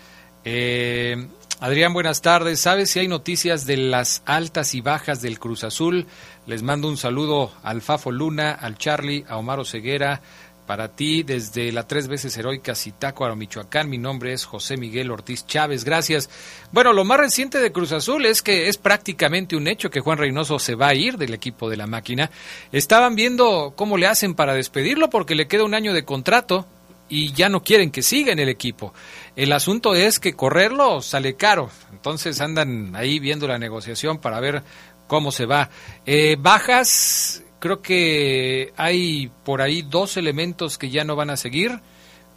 [0.44, 1.28] Eh,
[1.60, 2.60] Adrián, buenas tardes.
[2.60, 6.06] ¿Sabes si hay noticias de las altas y bajas del Cruz Azul?
[6.46, 10.20] Les mando un saludo al Fafo Luna, al Charlie, a Omar Ceguera,
[10.66, 15.46] para ti, desde la tres veces heroica Zitácuaro, Michoacán, mi nombre es José Miguel Ortiz
[15.46, 15.84] Chávez.
[15.84, 16.30] Gracias.
[16.72, 20.18] Bueno, lo más reciente de Cruz Azul es que es prácticamente un hecho que Juan
[20.18, 22.30] Reynoso se va a ir del equipo de la máquina.
[22.72, 26.66] Estaban viendo cómo le hacen para despedirlo porque le queda un año de contrato
[27.08, 28.94] y ya no quieren que siga en el equipo.
[29.36, 31.70] El asunto es que correrlo sale caro.
[31.92, 34.62] Entonces andan ahí viendo la negociación para ver
[35.06, 35.70] cómo se va.
[36.06, 41.80] Eh, bajas Creo que hay por ahí dos elementos que ya no van a seguir.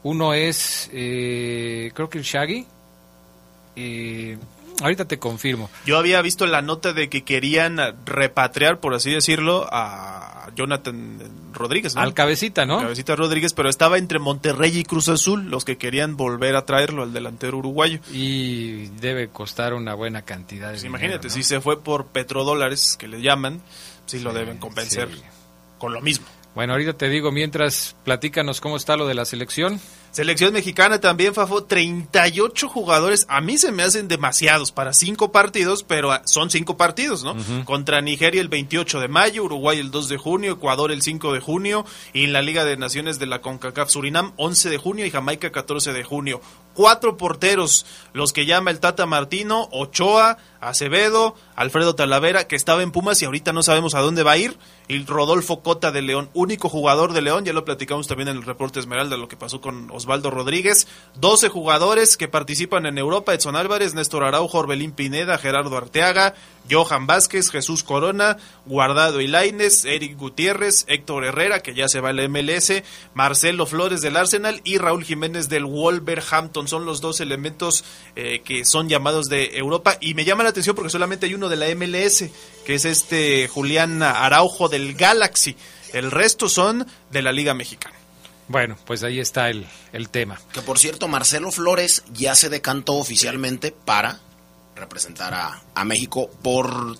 [0.01, 2.65] Uno es, eh, creo que el Shaggy.
[3.75, 4.37] Eh,
[4.81, 5.69] ahorita te confirmo.
[5.85, 11.19] Yo había visto la nota de que querían repatriar, por así decirlo, a Jonathan
[11.51, 11.97] Rodríguez.
[11.97, 12.79] Al cabecita, ¿no?
[12.79, 17.03] cabecita Rodríguez, pero estaba entre Monterrey y Cruz Azul los que querían volver a traerlo
[17.03, 17.99] al delantero uruguayo.
[18.13, 22.95] Y debe costar una buena cantidad de pues dinero, Imagínate, si se fue por petrodólares,
[22.97, 23.61] que le llaman,
[24.07, 25.09] sí, lo deben convencer
[25.77, 26.25] con lo mismo.
[26.55, 29.79] Bueno, ahorita te digo, mientras platícanos cómo está lo de la selección.
[30.11, 33.25] Selección mexicana también, Fafo, 38 jugadores.
[33.29, 37.35] A mí se me hacen demasiados para cinco partidos, pero son cinco partidos, ¿no?
[37.65, 41.39] Contra Nigeria el 28 de mayo, Uruguay el 2 de junio, Ecuador el 5 de
[41.39, 45.11] junio y en la Liga de Naciones de la CONCACAF Surinam 11 de junio y
[45.11, 46.41] Jamaica 14 de junio.
[46.73, 52.91] Cuatro porteros, los que llama el Tata Martino, Ochoa, Acevedo, Alfredo Talavera, que estaba en
[52.91, 56.29] Pumas y ahorita no sabemos a dónde va a ir, y Rodolfo Cota de León,
[56.33, 59.59] único jugador de León, ya lo platicamos también en el reporte Esmeralda, lo que pasó
[59.59, 60.87] con Osvaldo Rodríguez,
[61.19, 66.33] 12 jugadores que participan en Europa, Edson Álvarez, Néstor Araujo, Orbelín Pineda, Gerardo Arteaga,
[66.69, 72.29] Johan Vázquez, Jesús Corona, Guardado Ilaines, Eric Gutiérrez, Héctor Herrera, que ya se va al
[72.29, 72.83] MLS,
[73.13, 76.67] Marcelo Flores del Arsenal y Raúl Jiménez del Wolverhampton.
[76.67, 77.83] Son los dos elementos
[78.15, 79.97] eh, que son llamados de Europa.
[80.01, 82.25] Y me llama la atención porque solamente hay uno de la MLS,
[82.65, 85.55] que es este Julián Araujo del Galaxy.
[85.93, 87.96] El resto son de la Liga Mexicana.
[88.47, 90.39] Bueno, pues ahí está el, el tema.
[90.53, 94.19] Que por cierto, Marcelo Flores ya se decantó oficialmente para
[94.75, 96.97] representar a, a México por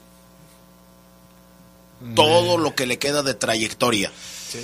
[2.16, 4.12] todo lo que le queda de trayectoria.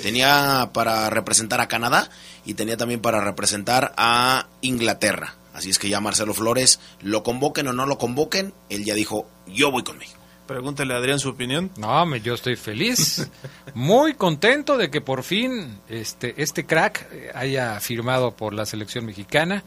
[0.02, 2.10] Tenía para representar a Canadá
[2.44, 5.34] y tenía también para representar a Inglaterra.
[5.52, 9.28] Así es que ya Marcelo Flores, lo convoquen o no lo convoquen, él ya dijo,
[9.46, 10.20] yo voy con México.
[10.46, 11.70] Pregúntale a Adrián su opinión.
[11.78, 13.30] No, yo estoy feliz,
[13.74, 19.64] muy contento de que por fin este, este crack haya firmado por la selección mexicana.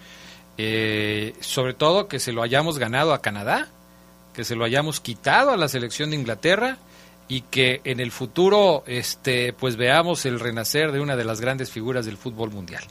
[0.59, 3.67] Eh, sobre todo que se lo hayamos ganado a Canadá,
[4.33, 6.77] que se lo hayamos quitado a la selección de Inglaterra
[7.27, 11.71] y que en el futuro este pues veamos el renacer de una de las grandes
[11.71, 12.83] figuras del fútbol mundial.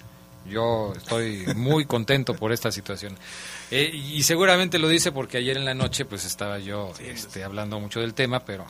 [0.48, 3.16] Yo estoy muy contento por esta situación.
[3.70, 7.80] Eh, y seguramente lo dice porque ayer en la noche pues estaba yo este, hablando
[7.80, 8.64] mucho del tema, pero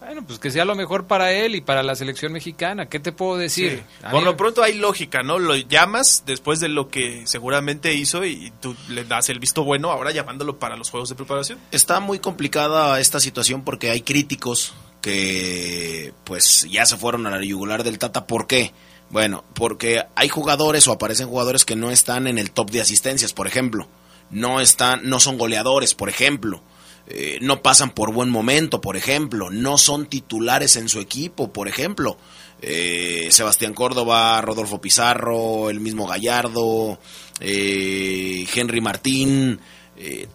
[0.00, 2.86] bueno, pues que sea lo mejor para él y para la selección mexicana.
[2.86, 3.82] ¿Qué te puedo decir?
[4.10, 5.38] Por lo pronto hay lógica, ¿no?
[5.38, 9.90] Lo llamas después de lo que seguramente hizo y tú le das el visto bueno,
[9.90, 11.58] ahora llamándolo para los juegos de preparación.
[11.70, 17.44] Está muy complicada esta situación porque hay críticos que pues ya se fueron a la
[17.44, 18.26] yugular del Tata.
[18.26, 18.72] ¿Por qué?
[19.16, 23.32] Bueno, porque hay jugadores o aparecen jugadores que no están en el top de asistencias,
[23.32, 23.88] por ejemplo.
[24.28, 26.60] No están, no son goleadores, por ejemplo.
[27.06, 29.48] Eh, no pasan por buen momento, por ejemplo.
[29.48, 32.18] No son titulares en su equipo, por ejemplo.
[32.60, 36.98] Eh, Sebastián Córdoba, Rodolfo Pizarro, el mismo Gallardo,
[37.40, 39.60] eh, Henry Martín,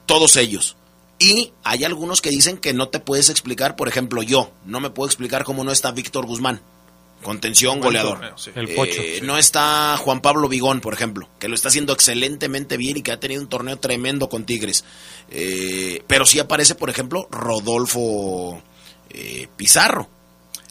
[0.08, 0.76] todos ellos.
[1.20, 4.90] Y hay algunos que dicen que no te puedes explicar, por ejemplo, yo, no me
[4.90, 6.62] puedo explicar cómo no está Víctor Guzmán.
[7.24, 8.36] Contención, goleador.
[8.56, 13.02] Eh, no está Juan Pablo Vigón, por ejemplo, que lo está haciendo excelentemente bien y
[13.02, 14.84] que ha tenido un torneo tremendo con Tigres.
[15.30, 18.62] Eh, pero sí aparece, por ejemplo, Rodolfo
[19.10, 20.10] eh, Pizarro.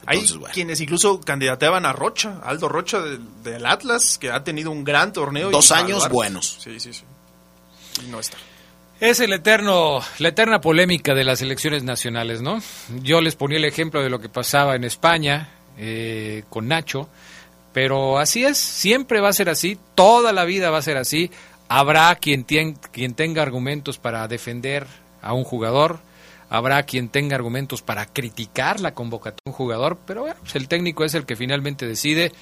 [0.07, 5.13] Hay quienes incluso candidateaban a Rocha, Aldo Rocha del Atlas, que ha tenido un gran
[5.13, 5.51] torneo.
[5.51, 6.59] Dos años buenos.
[6.61, 7.05] Sí, sí, sí.
[8.05, 8.37] Y no está.
[8.99, 12.61] Es el eterno, la eterna polémica de las elecciones nacionales, ¿no?
[13.03, 17.09] Yo les ponía el ejemplo de lo que pasaba en España, eh, con Nacho,
[17.73, 21.31] pero así es, siempre va a ser así, toda la vida va a ser así.
[21.69, 24.87] Habrá quien, quien tenga argumentos para defender
[25.23, 26.01] a un jugador,
[26.49, 30.67] habrá quien tenga argumentos para criticar la convocatoria de un jugador, pero bueno, pues el
[30.67, 32.33] técnico es el que finalmente decide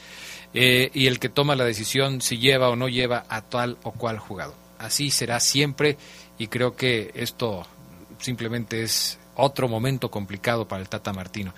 [0.54, 3.92] eh, y el que toma la decisión si lleva o no lleva a tal o
[3.92, 4.54] cual jugador.
[4.78, 5.98] Así será siempre
[6.38, 7.66] y creo que esto
[8.18, 11.52] simplemente es otro momento complicado para el Tata Martino.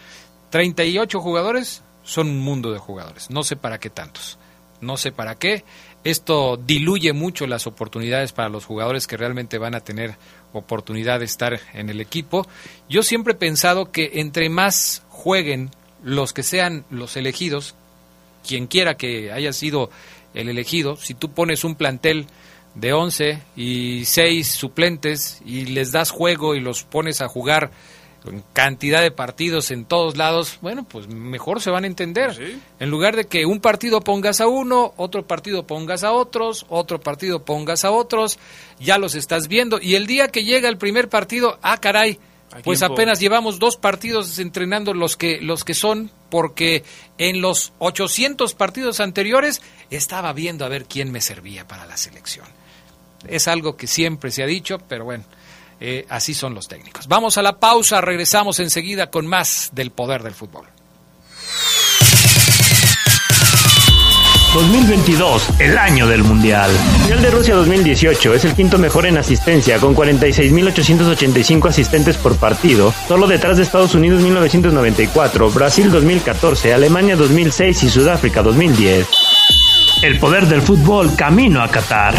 [0.51, 3.31] 38 jugadores son un mundo de jugadores.
[3.31, 4.39] No sé para qué tantos.
[4.81, 5.65] No sé para qué.
[6.05, 10.17] Esto diluye mucho las oportunidades para los jugadores que realmente van a tener
[10.53, 12.47] oportunidad de estar en el equipo.
[12.89, 15.71] Yo siempre he pensado que entre más jueguen
[16.03, 17.75] los que sean los elegidos,
[18.47, 19.91] quien quiera que haya sido
[20.33, 22.27] el elegido, si tú pones un plantel
[22.75, 27.71] de 11 y 6 suplentes y les das juego y los pones a jugar
[28.23, 32.61] con cantidad de partidos en todos lados, bueno, pues mejor se van a entender.
[32.79, 37.01] En lugar de que un partido pongas a uno, otro partido pongas a otros, otro
[37.01, 38.39] partido pongas a otros,
[38.79, 39.79] ya los estás viendo.
[39.81, 42.19] Y el día que llega el primer partido, ah, caray,
[42.63, 46.85] pues apenas llevamos dos partidos entrenando los que, los que son, porque
[47.17, 52.47] en los 800 partidos anteriores estaba viendo a ver quién me servía para la selección.
[53.27, 55.25] Es algo que siempre se ha dicho, pero bueno
[55.81, 57.09] eh, así son los técnicos.
[57.09, 60.67] Vamos a la pausa, regresamos enseguida con más del poder del fútbol.
[64.53, 66.73] 2022, el año del Mundial.
[66.99, 72.93] Mundial de Rusia 2018 es el quinto mejor en asistencia, con 46.885 asistentes por partido,
[73.07, 79.07] solo detrás de Estados Unidos 1994, Brasil 2014, Alemania 2006 y Sudáfrica 2010.
[80.03, 82.17] El poder del fútbol camino a Qatar.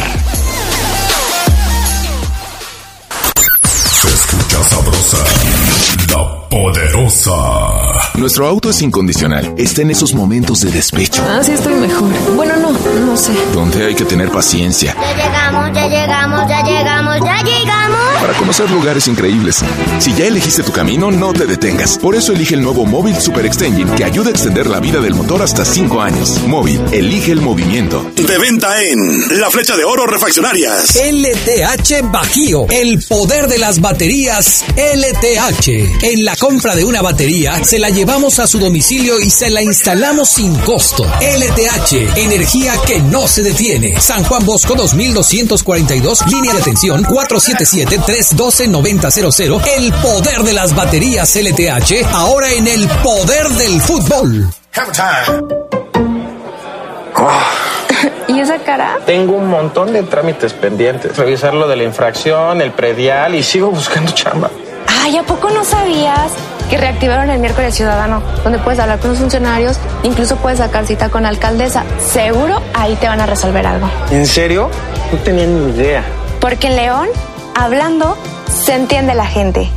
[7.12, 7.91] Poderosa.
[8.16, 9.54] Nuestro auto es incondicional.
[9.58, 11.24] Está en esos momentos de despecho.
[11.28, 12.10] Ah, sí, estoy mejor.
[12.36, 13.32] Bueno, no, no sé.
[13.54, 14.96] Donde hay que tener paciencia.
[15.00, 18.00] Ya llegamos, ya llegamos, ya llegamos, ya llegamos.
[18.20, 19.64] Para conocer lugares increíbles.
[20.00, 21.98] Si ya elegiste tu camino, no te detengas.
[21.98, 25.16] Por eso elige el nuevo Móvil Super Extension que ayuda a extender la vida del
[25.16, 26.38] motor hasta 5 años.
[26.48, 28.12] Móvil, elige el movimiento.
[28.16, 30.96] De venta en La Flecha de Oro Refaccionarias.
[30.96, 32.68] LTH Bajío.
[32.70, 36.04] El poder de las baterías LTH.
[36.04, 39.62] En la compra de una batería, se la llevamos a su domicilio y se la
[39.62, 41.04] instalamos sin costo.
[41.04, 44.02] LTH, energía que no se detiene.
[44.02, 49.62] San Juan Bosco 2242, línea de atención 477-312-9000.
[49.78, 54.52] El poder de las baterías LTH, ahora en el poder del fútbol.
[58.28, 58.98] ¿Y esa cara?
[59.06, 61.16] Tengo un montón de trámites pendientes.
[61.16, 64.50] Revisar lo de la infracción, el predial y sigo buscando chamba.
[64.88, 66.32] Ay, ¿a poco no sabías
[66.72, 68.24] que reactivaron el miércoles ciudadano?
[68.44, 71.84] Donde puedes hablar con los funcionarios, incluso puedes sacar cita con la alcaldesa.
[72.00, 73.90] Seguro ahí te van a resolver algo.
[74.10, 74.70] ¿En serio?
[75.12, 76.04] No tenía ni idea.
[76.40, 77.10] Porque en León,
[77.56, 79.70] hablando, se entiende la gente.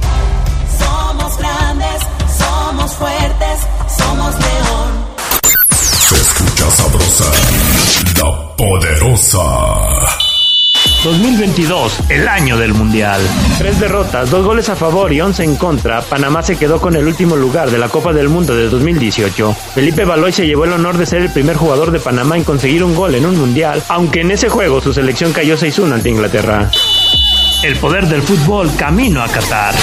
[0.78, 1.96] Somos grandes,
[2.38, 3.58] somos fuertes,
[3.98, 5.04] somos León.
[5.80, 7.24] Se escucha sabrosa,
[8.22, 10.23] la poderosa.
[11.04, 13.20] 2022, el año del Mundial.
[13.58, 17.06] Tres derrotas, dos goles a favor y once en contra, Panamá se quedó con el
[17.06, 19.54] último lugar de la Copa del Mundo de 2018.
[19.74, 22.82] Felipe Baloy se llevó el honor de ser el primer jugador de Panamá en conseguir
[22.82, 26.70] un gol en un Mundial, aunque en ese juego su selección cayó 6-1 ante Inglaterra.
[27.62, 29.74] El poder del fútbol camino a Qatar.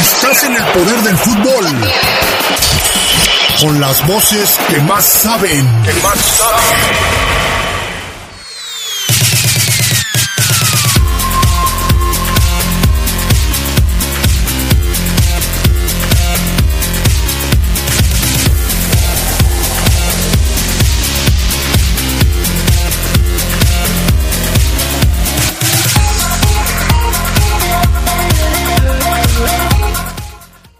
[0.00, 1.66] Estás en el poder del fútbol
[3.62, 5.64] con las voces que más saben.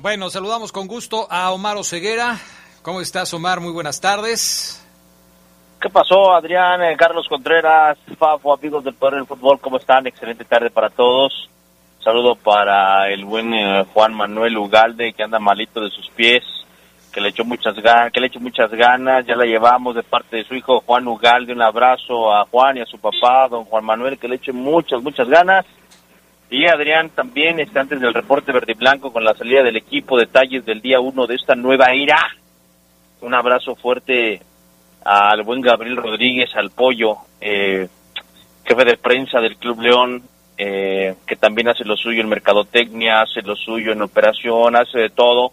[0.00, 2.40] Bueno, saludamos con gusto a Omar Ceguera,
[2.82, 3.60] ¿Cómo estás, Omar?
[3.60, 4.84] Muy buenas tardes.
[5.80, 9.60] ¿Qué pasó, Adrián, eh, Carlos Contreras, Fafo, amigos del Poder del Fútbol?
[9.60, 10.08] ¿Cómo están?
[10.08, 11.48] Excelente tarde para todos.
[12.02, 16.42] Saludo para el buen eh, Juan Manuel Ugalde, que anda malito de sus pies,
[17.12, 19.24] que le echó muchas ganas, que le echó muchas ganas.
[19.26, 21.52] Ya la llevamos de parte de su hijo Juan Ugalde.
[21.52, 25.00] Un abrazo a Juan y a su papá, don Juan Manuel, que le eche muchas,
[25.00, 25.64] muchas ganas.
[26.50, 30.18] Y Adrián también está antes del reporte verde y blanco con la salida del equipo,
[30.18, 32.18] detalles del día uno de esta nueva era.
[33.22, 34.42] Un abrazo fuerte
[35.04, 37.88] al buen Gabriel Rodríguez, al pollo, eh,
[38.64, 40.22] jefe de prensa del Club León,
[40.58, 45.10] eh, que también hace lo suyo en mercadotecnia, hace lo suyo en operación, hace de
[45.10, 45.52] todo.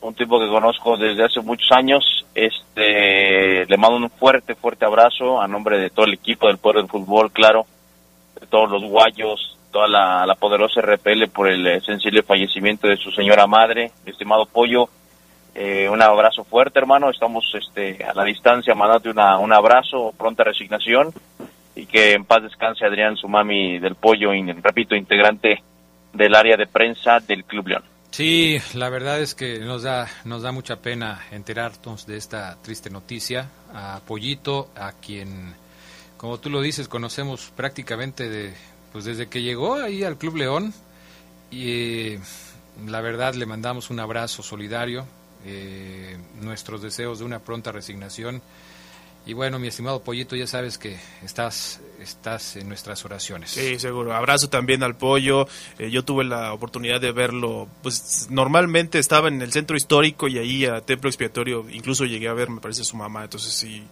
[0.00, 2.26] Un tipo que conozco desde hace muchos años.
[2.34, 6.78] Este, le mando un fuerte, fuerte abrazo a nombre de todo el equipo del Poder
[6.78, 7.66] del Fútbol, claro,
[8.40, 13.10] de todos los guayos, toda la, poderosa RPL por el eh, sensible fallecimiento de su
[13.10, 14.88] señora madre, mi estimado Pollo.
[15.58, 17.08] Eh, un abrazo fuerte, hermano.
[17.08, 21.14] Estamos este, a la distancia, mandate una, un abrazo, pronta resignación
[21.74, 25.62] y que en paz descanse Adrián, su mami del Pollo, y, repito, integrante
[26.12, 27.84] del área de prensa del Club León.
[28.10, 32.90] Sí, la verdad es que nos da, nos da mucha pena enterarnos de esta triste
[32.90, 33.48] noticia.
[33.74, 35.54] A Pollito, a quien,
[36.18, 38.54] como tú lo dices, conocemos prácticamente de,
[38.92, 40.74] pues desde que llegó ahí al Club León,
[41.50, 42.20] y eh,
[42.86, 45.06] la verdad le mandamos un abrazo solidario,
[45.46, 48.42] eh, nuestros deseos de una pronta resignación.
[49.26, 53.50] Y bueno, mi estimado Pollito, ya sabes que estás, estás en nuestras oraciones.
[53.50, 54.14] Sí, seguro.
[54.14, 55.48] Abrazo también al Pollo.
[55.80, 57.66] Eh, yo tuve la oportunidad de verlo.
[57.82, 61.66] Pues normalmente estaba en el centro histórico y ahí a Templo Expiatorio.
[61.68, 63.24] Incluso llegué a ver, me parece, su mamá.
[63.24, 63.82] Entonces sí,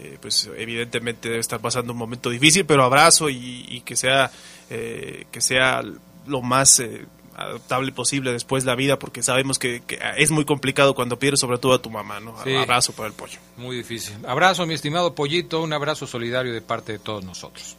[0.00, 4.32] eh, pues evidentemente debe estar pasando un momento difícil, pero abrazo y, que sea
[4.70, 5.82] eh, que sea
[6.26, 7.06] lo más eh,
[7.40, 9.82] adaptable posible después de la vida, porque sabemos que,
[10.16, 12.36] es muy complicado cuando pierdes sobre todo a tu mamá, ¿no?
[12.38, 13.38] Abrazo para el pollo.
[13.56, 14.14] Muy difícil.
[14.26, 17.76] Abrazo, mi estimado pollito, un abrazo solidario de parte de todos nosotros.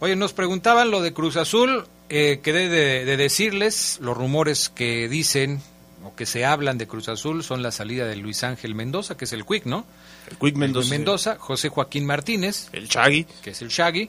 [0.00, 5.62] Oye, nos preguntaban lo de Cruz Azul, eh, quedé de decirles los rumores que dicen
[6.04, 9.26] o que se hablan de Cruz Azul son la salida de Luis Ángel Mendoza, que
[9.26, 9.84] es el Quick, ¿no?
[10.30, 10.90] El Quick Mendoza.
[10.90, 12.68] Mendoza, José Joaquín Martínez.
[12.72, 13.26] El Shaggy.
[13.42, 14.08] Que es el Shaggy.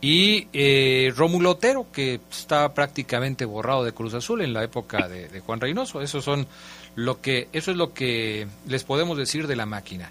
[0.00, 5.40] Y eh, Rómulo Otero, que está prácticamente borrado de Cruz Azul en la época de,
[5.40, 6.00] Juan Reynoso.
[6.00, 6.46] Eso, son
[6.94, 10.10] lo que, eso es lo que les podemos decir de la máquina.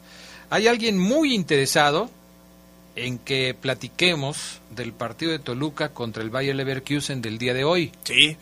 [0.49, 2.09] Hay alguien muy interesado
[2.95, 7.91] en que platiquemos del partido de Toluca contra el Bayer Leverkusen del día de hoy.
[8.03, 8.35] Sí.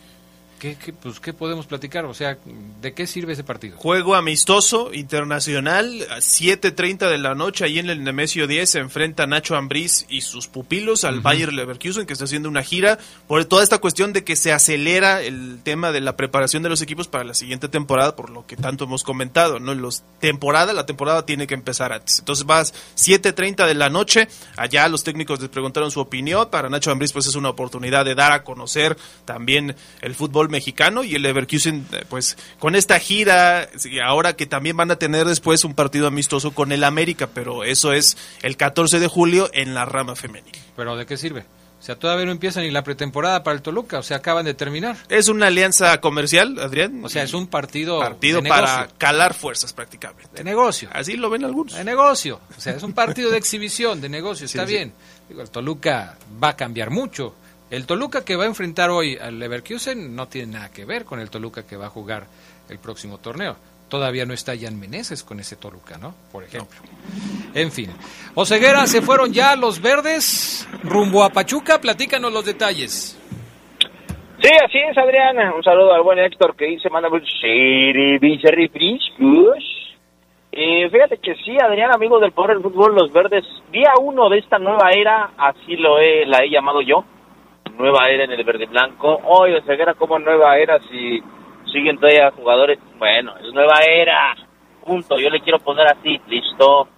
[0.74, 2.04] ¿Qué, pues, ¿Qué podemos platicar?
[2.06, 2.38] O sea,
[2.80, 3.76] ¿de qué sirve ese partido?
[3.76, 9.26] Juego amistoso internacional, a 7.30 de la noche, ahí en el Nemesio 10 se enfrenta
[9.26, 12.98] Nacho Ambriz y sus pupilos al Bayer Leverkusen, que está haciendo una gira,
[13.28, 16.82] por toda esta cuestión de que se acelera el tema de la preparación de los
[16.82, 19.74] equipos para la siguiente temporada, por lo que tanto hemos comentado, ¿no?
[19.74, 22.18] Los temporada, la temporada tiene que empezar antes.
[22.18, 26.90] Entonces vas 7.30 de la noche, allá los técnicos les preguntaron su opinión, para Nacho
[26.90, 31.22] Ambriz pues es una oportunidad de dar a conocer también el fútbol mexicano y el
[31.22, 33.68] Leverkusen, eh, pues con esta gira,
[34.02, 37.92] ahora que también van a tener después un partido amistoso con el América, pero eso
[37.92, 40.54] es el 14 de julio en la rama femenil.
[40.74, 41.44] ¿Pero de qué sirve?
[41.78, 44.54] O sea, todavía no empieza ni la pretemporada para el Toluca, o sea, acaban de
[44.54, 44.96] terminar.
[45.10, 47.04] Es una alianza comercial, Adrián.
[47.04, 50.38] O sea, es un partido, partido para calar fuerzas prácticamente.
[50.38, 50.88] De negocio.
[50.92, 51.74] Así lo ven algunos.
[51.74, 52.40] De negocio.
[52.56, 54.94] O sea, es un partido de exhibición, de negocio, está bien.
[55.28, 57.34] Digo, el Toluca va a cambiar mucho.
[57.70, 61.18] El Toluca que va a enfrentar hoy al Leverkusen no tiene nada que ver con
[61.18, 62.24] el Toluca que va a jugar
[62.68, 63.56] el próximo torneo.
[63.88, 66.14] Todavía no está Jan Meneses con ese Toluca, ¿no?
[66.32, 66.78] Por ejemplo.
[67.54, 67.90] En fin.
[68.34, 71.80] Oseguera, se fueron ya los verdes rumbo a Pachuca.
[71.80, 73.20] Platícanos los detalles.
[74.40, 75.54] Sí, así es, Adriana.
[75.54, 77.08] Un saludo al buen Héctor que dice, manda
[80.58, 84.38] eh, fíjate que sí, Adrián, amigo del Poder del Fútbol, los verdes, día uno de
[84.38, 87.04] esta nueva era, así lo he, la he llamado yo,
[87.76, 89.20] nueva era en el verde blanco.
[89.24, 91.22] Oye, Ceguera, como nueva era si
[91.72, 92.78] siguen todavía jugadores?
[92.98, 94.34] Bueno, es nueva era.
[94.84, 95.18] Punto.
[95.18, 96.88] Yo le quiero poner así, listo.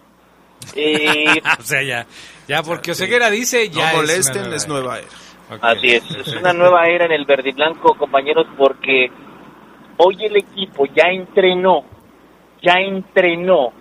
[0.75, 1.39] Y...
[1.59, 2.07] o sea, ya,
[2.47, 3.93] ya porque Oseguera dice ya.
[3.93, 5.09] No molesten, es, nueva era.
[5.63, 9.11] Así es, es una nueva era en el verde blanco, compañeros, porque
[9.97, 11.85] hoy el equipo ya entrenó,
[12.63, 13.73] ya entrenó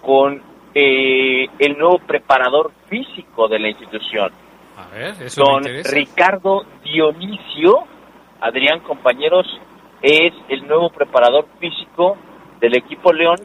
[0.00, 0.42] con
[0.74, 4.32] eh, el nuevo preparador físico de la institución.
[5.36, 7.84] Don Ricardo Dionisio,
[8.40, 9.46] Adrián, compañeros,
[10.02, 12.16] es el nuevo preparador físico
[12.60, 13.36] del equipo León,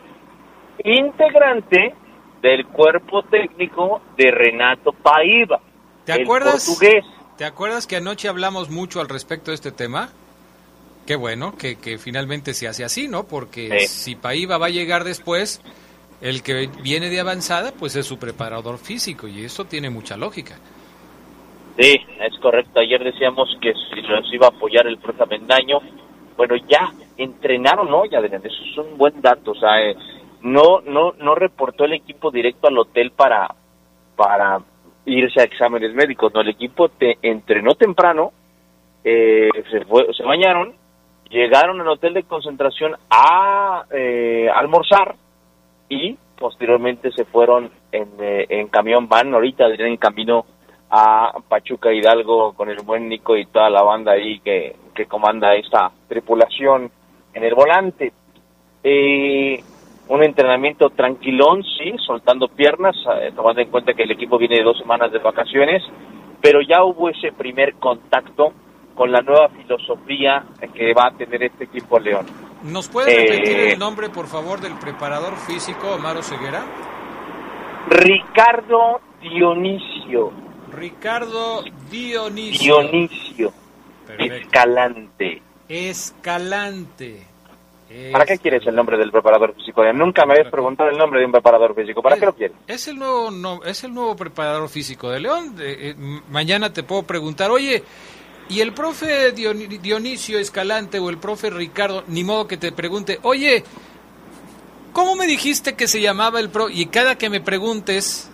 [0.84, 1.94] integrante
[2.42, 5.60] del cuerpo técnico de Renato Paiva.
[6.06, 6.66] ¿Te acuerdas?
[6.66, 7.06] Portugués.
[7.38, 10.10] ¿Te acuerdas que anoche hablamos mucho al respecto de este tema?
[11.06, 13.24] Qué bueno que, que finalmente se hace así, ¿no?
[13.24, 13.88] Porque Sí.
[13.88, 15.62] si Paiva va a llegar después,
[16.22, 20.58] el que viene de avanzada, pues es su preparador físico y eso tiene mucha lógica.
[21.78, 22.80] Sí, es correcto.
[22.80, 25.80] Ayer decíamos que si los iba a apoyar el profe Avendaño,
[26.36, 29.52] bueno, ya entrenaron hoy, Adrián, eso es un buen dato.
[29.52, 29.96] O sea, eh,
[30.42, 33.54] no, no, no reportó el equipo directo al hotel para,
[34.16, 34.60] para
[35.06, 36.34] irse a exámenes médicos.
[36.34, 38.32] No, el equipo te entrenó temprano,
[39.04, 40.74] eh, se, fue, se bañaron,
[41.30, 45.16] llegaron al hotel de concentración a eh, almorzar
[45.90, 50.46] y posteriormente se fueron en, eh, camión van ahorita en camino
[50.90, 55.54] a Pachuca Hidalgo con el buen Nico y toda la banda ahí que, que comanda
[55.56, 56.90] esta tripulación
[57.34, 58.14] en el volante.
[58.84, 59.62] Eh,
[60.10, 64.64] un entrenamiento tranquilón, sí, soltando piernas, eh, tomando en cuenta que el equipo viene de
[64.64, 65.84] dos semanas de vacaciones,
[66.42, 68.54] pero ya hubo ese primer contacto
[68.96, 72.26] con la nueva filosofía que va a tener este equipo León.
[72.64, 76.64] ¿Nos puede repetir Eh, el nombre, por favor, del preparador físico, Omar Ceguera?
[77.90, 80.32] Ricardo Dionisio.
[80.78, 82.82] Ricardo Dionisio.
[82.82, 83.54] Dionisio.
[84.06, 84.36] Perfecto.
[84.36, 85.42] Escalante.
[85.68, 87.24] Escalante.
[88.12, 89.82] ¿Para qué quieres el nombre del preparador físico?
[89.94, 92.02] Nunca me habías preguntado el nombre de un preparador físico.
[92.02, 92.56] ¿Para qué lo quieres?
[92.68, 95.56] Es el nuevo, no, es el nuevo preparador físico de León.
[95.60, 97.84] Eh, eh, mañana te puedo preguntar, oye,
[98.50, 102.04] ¿y el profe Dion- Dionisio Escalante o el profe Ricardo?
[102.08, 103.64] Ni modo que te pregunte, oye,
[104.92, 106.70] ¿cómo me dijiste que se llamaba el pro?
[106.70, 108.30] Y cada que me preguntes,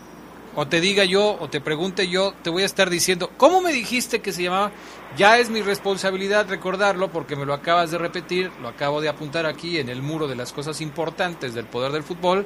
[0.55, 3.71] o te diga yo, o te pregunte yo, te voy a estar diciendo, ¿cómo me
[3.71, 4.71] dijiste que se llamaba?
[5.17, 9.45] Ya es mi responsabilidad recordarlo porque me lo acabas de repetir, lo acabo de apuntar
[9.45, 12.45] aquí en el muro de las cosas importantes del poder del fútbol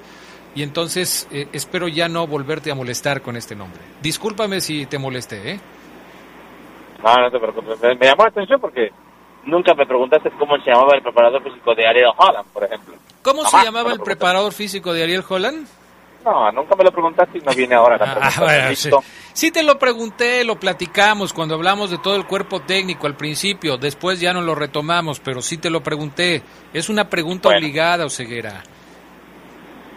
[0.56, 3.80] y entonces eh, espero ya no volverte a molestar con este nombre.
[4.02, 5.60] Discúlpame si te molesté, ¿eh?
[7.04, 7.80] No, no te preocupes.
[7.82, 8.92] Me, me llamó la atención porque
[9.46, 12.96] nunca me preguntaste cómo se llamaba el preparador físico de Ariel Holland, por ejemplo.
[13.22, 15.68] ¿Cómo se llamaba el preparador físico de Ariel Holland?
[16.30, 18.90] No, nunca me lo preguntaste y no viene ahora la Ah, bueno, sí.
[19.32, 23.78] Sí te lo pregunté, lo platicamos cuando hablamos de todo el cuerpo técnico al principio,
[23.78, 26.42] después ya no lo retomamos, pero sí te lo pregunté.
[26.74, 27.60] Es una pregunta Bueno.
[27.66, 28.62] obligada, Oseguera.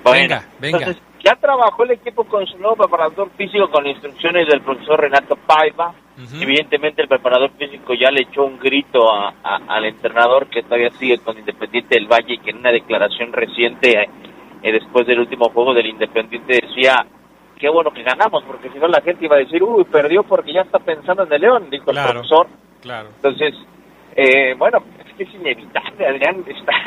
[0.05, 0.78] Bueno, venga, venga.
[0.78, 5.37] Entonces, ya trabajó el equipo con su nuevo preparador físico con instrucciones del profesor Renato
[5.37, 5.95] Paiva.
[6.39, 10.91] Evidentemente el preparador físico ya le echó un grito a- a- al entrenador que todavía
[10.99, 14.07] sigue con Independiente del Valle y que en una declaración reciente,
[14.63, 17.05] eh, después del último juego del Independiente, decía,
[17.59, 20.53] qué bueno que ganamos, porque si no la gente iba a decir, uy, perdió porque
[20.53, 22.47] ya está pensando en el León, dijo el profesor.
[22.83, 23.09] Claro.
[23.17, 23.55] Entonces,
[24.17, 26.85] eh, bueno, es que es inevitable, Adrián, estar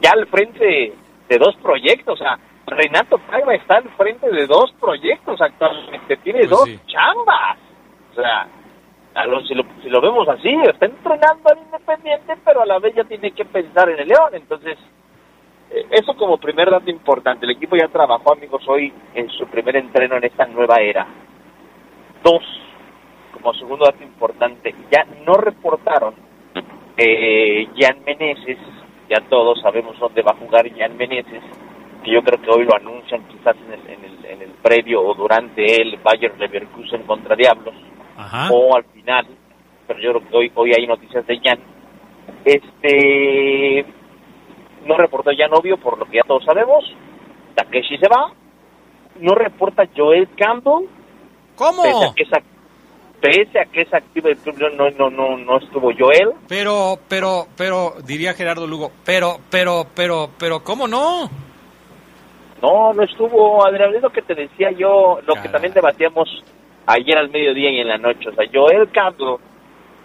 [0.00, 0.92] ya al frente
[1.28, 2.20] de dos proyectos.
[2.20, 6.16] O sea, Renato Paiva está al frente de dos proyectos actualmente.
[6.18, 6.78] Tiene Pues dos sí.
[6.86, 7.58] chambas.
[8.12, 8.46] O sea,
[9.14, 12.78] a lo- si, lo, si lo vemos así, está entrenando al Independiente, pero a la
[12.78, 14.30] vez ya tiene que pensar en el León.
[14.32, 14.78] Entonces,
[15.90, 17.44] eso como primer dato importante.
[17.44, 21.06] El equipo ya trabajó, amigos, hoy en su primer entreno en esta nueva era.
[22.22, 22.42] Dos,
[23.32, 26.14] como segundo dato importante, ya no reportaron
[26.96, 28.58] eh, Jan Meneses,
[29.08, 31.42] ya todos sabemos dónde va a jugar Jan Meneses,
[32.04, 35.02] que yo creo que hoy lo anuncian quizás en el, en el, en el previo
[35.02, 37.74] o durante el Bayern Leverkusen contra Diablos,
[38.50, 39.26] o al final,
[39.86, 41.58] pero yo creo que hoy, hoy hay noticias de Jan.
[42.44, 43.84] Este,
[44.86, 46.84] no reportó Jan Obvio, por lo que ya todos sabemos,
[47.54, 48.32] Takeshi se va,
[49.20, 50.86] no reporta Joel Campbell,
[51.56, 51.82] ¿Cómo?
[51.82, 52.42] Pese a que es, ac-
[53.20, 56.32] pese a que es activo el club, no, no, no, no estuvo Joel.
[56.48, 61.28] Pero, pero, pero, diría Gerardo Lugo, pero, pero, pero, pero, ¿cómo no?
[62.60, 66.28] No, no estuvo, Adrián, es lo que te decía yo, lo que también debatíamos
[66.86, 68.28] ayer al mediodía y en la noche.
[68.30, 69.36] O sea, Joel Campbell,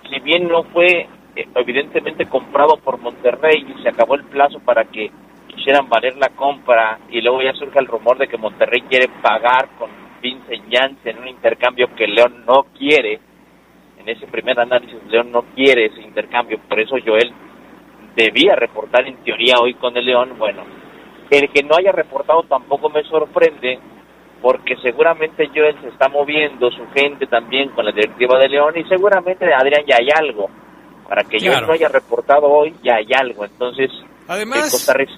[0.09, 5.11] si bien no fue evidentemente comprado por Monterrey y se acabó el plazo para que
[5.55, 9.69] hicieran valer la compra y luego ya surge el rumor de que Monterrey quiere pagar
[9.77, 9.89] con
[10.21, 13.19] Vincent Janssen un intercambio que León no quiere.
[13.99, 17.31] En ese primer análisis León no quiere ese intercambio, por eso Joel
[18.15, 20.35] debía reportar en teoría hoy con el León.
[20.37, 20.63] Bueno,
[21.29, 23.79] el que no haya reportado tampoco me sorprende
[24.41, 28.83] porque seguramente Joel se está moviendo, su gente también con la directiva de León y
[28.85, 30.49] seguramente Adrián ya hay algo.
[31.09, 31.67] Para que Claro.
[31.67, 33.43] no haya reportado hoy ya hay algo.
[33.43, 33.89] Entonces,
[34.27, 35.11] Además- en Costa Rica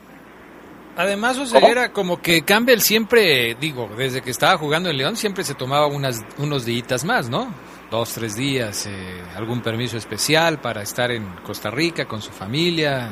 [0.98, 5.56] Además, Oseguera, como que Campbell siempre, digo, desde que estaba jugando en León, siempre se
[5.56, 7.48] tomaba unas, unos días más, ¿no?
[7.89, 13.10] Dos, tres días, eh, algún permiso especial para estar en Costa Rica con su familia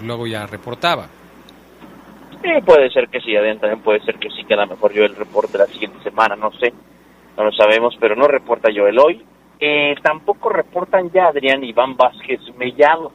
[0.00, 1.06] y luego ya reportaba.
[2.64, 5.14] Puede ser que sí, Adrián, también puede ser que sí, que a lo mejor Joel
[5.16, 6.72] reporte la siguiente semana, no sé,
[7.36, 9.24] no lo sabemos, pero no reporta Joel hoy.
[9.60, 13.12] Eh, tampoco reportan ya Adrián Iván Vázquez Mellado.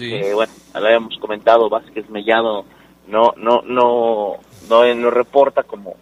[0.00, 2.64] Eh, bueno, lo habíamos comentado, Vázquez Mellado
[3.08, 4.36] no no no
[4.68, 5.94] no, no reporta como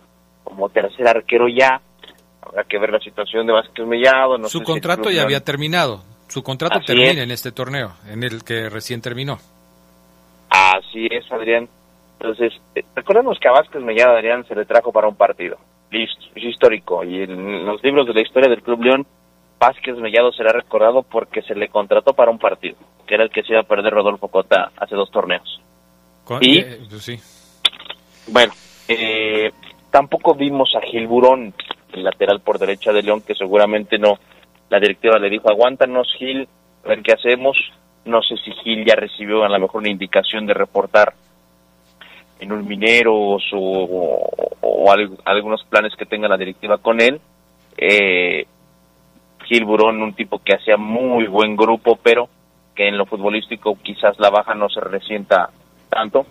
[0.45, 1.80] como tercer arquero ya.
[2.43, 4.39] Habrá que ver la situación de Vázquez Mellado.
[4.39, 6.03] No Su sé contrato ya había terminado.
[6.28, 7.18] Su contrato Así termina es.
[7.18, 9.39] en este torneo, en el que recién terminó.
[10.51, 11.68] Así es, Adrián.
[12.20, 15.57] Entonces, eh, recordemos que a Vázquez Mellado, Adrián, se le trajo para un partido.
[15.91, 17.03] Listo, es histórico.
[17.05, 19.07] Y en los libros de la historia del Club León,
[19.59, 23.43] Vázquez Mellado será recordado porque se le contrató para un partido, que era el que
[23.43, 25.61] se iba a perder Rodolfo Cota hace dos torneos.
[26.41, 26.59] ¿Y?
[26.59, 27.19] eh, pues sí.
[28.29, 28.53] Bueno,
[28.87, 29.51] eh,
[29.91, 31.55] tampoco vimos a Gil Burón,
[31.93, 34.19] el lateral por derecha de León, que seguramente no.
[34.69, 36.47] La directiva le dijo, aguántanos Gil,
[36.85, 37.57] a ver qué hacemos.
[38.05, 41.15] No sé si Gil ya recibió a lo mejor una indicación de reportar
[42.41, 44.31] en un Mineros o,
[44.61, 47.21] o al- algunos planes que tenga la directiva con él.
[47.77, 48.47] Eh,
[49.49, 52.29] Gil Burón, un tipo que hacía muy buen grupo, pero
[52.75, 55.51] que en lo futbolístico quizás la baja no se resienta
[55.89, 56.27] tanto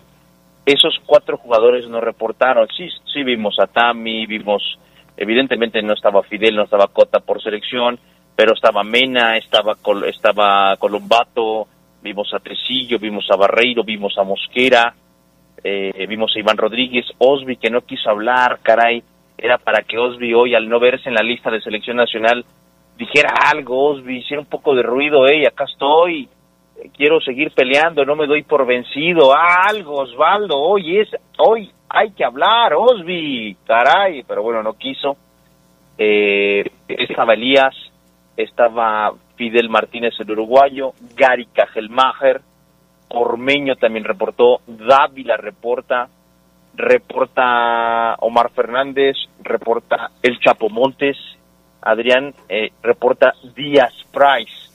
[0.64, 2.68] esos cuatro jugadores no reportaron.
[2.76, 4.78] Sí, sí vimos a Tami, vimos,
[5.16, 7.98] evidentemente no estaba Fidel, no estaba Cota por selección,
[8.36, 11.66] pero estaba Mena, estaba Col- estaba Colombato,
[12.02, 14.92] vimos a Tresillo, vimos a Barreiro, vimos a Mosquera,
[15.64, 19.02] eh, vimos a Iván Rodríguez, Osby que no quiso hablar, caray,
[19.38, 22.44] era para que Osby hoy al no verse en la lista de selección nacional
[22.98, 26.28] dijera algo, Osby, hiciera un poco de ruido, hey, acá estoy,
[26.96, 32.10] quiero seguir peleando, no me doy por vencido, Ah, algo, Osvaldo, hoy es, hoy hay
[32.10, 35.16] que hablar, Osby, caray, pero bueno, no quiso.
[35.96, 37.74] Eh, estaba Elías,
[38.36, 42.40] estaba Fidel Martínez el uruguayo, Gary Cajelmacher,
[43.10, 46.08] Ormeño también reportó, Dávila reporta,
[46.74, 51.16] reporta Omar Fernández, reporta El Chapo Montes,
[51.82, 54.68] Adrián eh, reporta Díaz Price.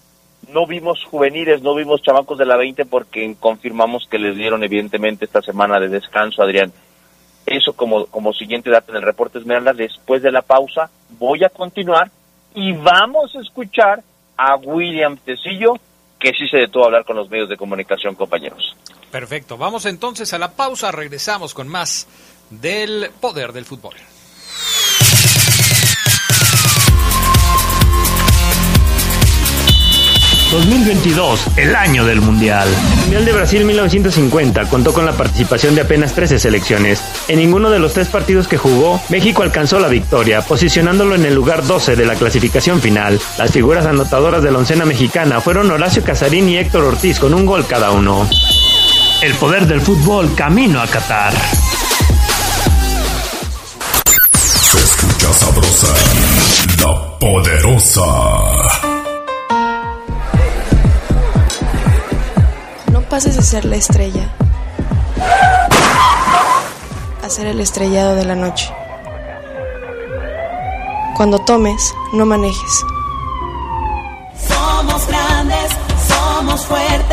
[0.52, 5.26] No vimos juveniles, no vimos chamacos de la 20 porque confirmamos que les dieron evidentemente
[5.26, 6.72] esta semana de descanso, Adrián.
[7.46, 9.74] Eso como, como siguiente dato en el reporte Esmeralda.
[9.74, 12.10] Después de la pausa voy a continuar
[12.56, 14.04] y vamos a escuchar
[14.38, 15.76] a William Tecillo,
[16.20, 18.76] que sí se detuvo a hablar con los medios de comunicación, compañeros.
[19.12, 19.58] Perfecto.
[19.58, 20.92] Vamos entonces a la pausa.
[20.92, 22.08] Regresamos con más
[22.50, 23.96] del poder del fútbol.
[30.54, 32.68] 2022, el año del Mundial.
[32.68, 37.02] El Mundial de Brasil 1950 contó con la participación de apenas 13 selecciones.
[37.28, 41.34] En ninguno de los tres partidos que jugó, México alcanzó la victoria, posicionándolo en el
[41.34, 43.20] lugar 12 de la clasificación final.
[43.40, 47.48] Las figuras anotadoras de la oncena mexicana fueron Horacio Casarín y Héctor Ortiz con un
[47.48, 48.30] gol cada uno.
[49.24, 51.34] El poder del fútbol camino a Qatar.
[54.36, 55.88] Se escucha sabrosa,
[56.80, 58.73] la poderosa.
[63.14, 64.28] Pases de ser la estrella
[67.24, 68.74] a ser el estrellado de la noche.
[71.16, 72.84] Cuando tomes, no manejes.
[74.48, 75.70] Somos grandes,
[76.08, 77.13] somos fuertes.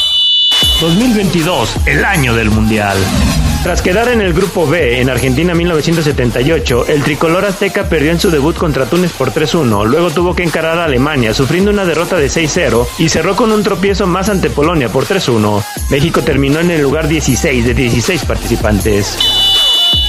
[0.81, 2.97] 2022, el año del Mundial.
[3.61, 8.31] Tras quedar en el grupo B en Argentina 1978, el tricolor azteca perdió en su
[8.31, 12.25] debut contra Túnez por 3-1, luego tuvo que encarar a Alemania sufriendo una derrota de
[12.29, 15.63] 6-0 y cerró con un tropiezo más ante Polonia por 3-1.
[15.91, 19.19] México terminó en el lugar 16 de 16 participantes.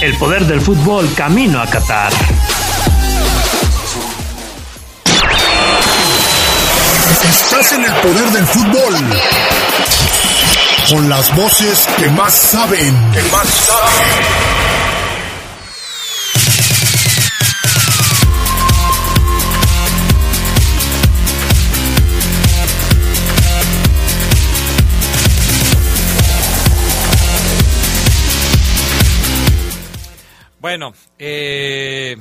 [0.00, 2.14] El poder del fútbol camino a Qatar.
[7.28, 8.94] Estás en el poder del fútbol.
[10.88, 13.12] Con las voces que más saben.
[13.12, 14.52] Que más saben.
[30.62, 32.16] Bueno, eh,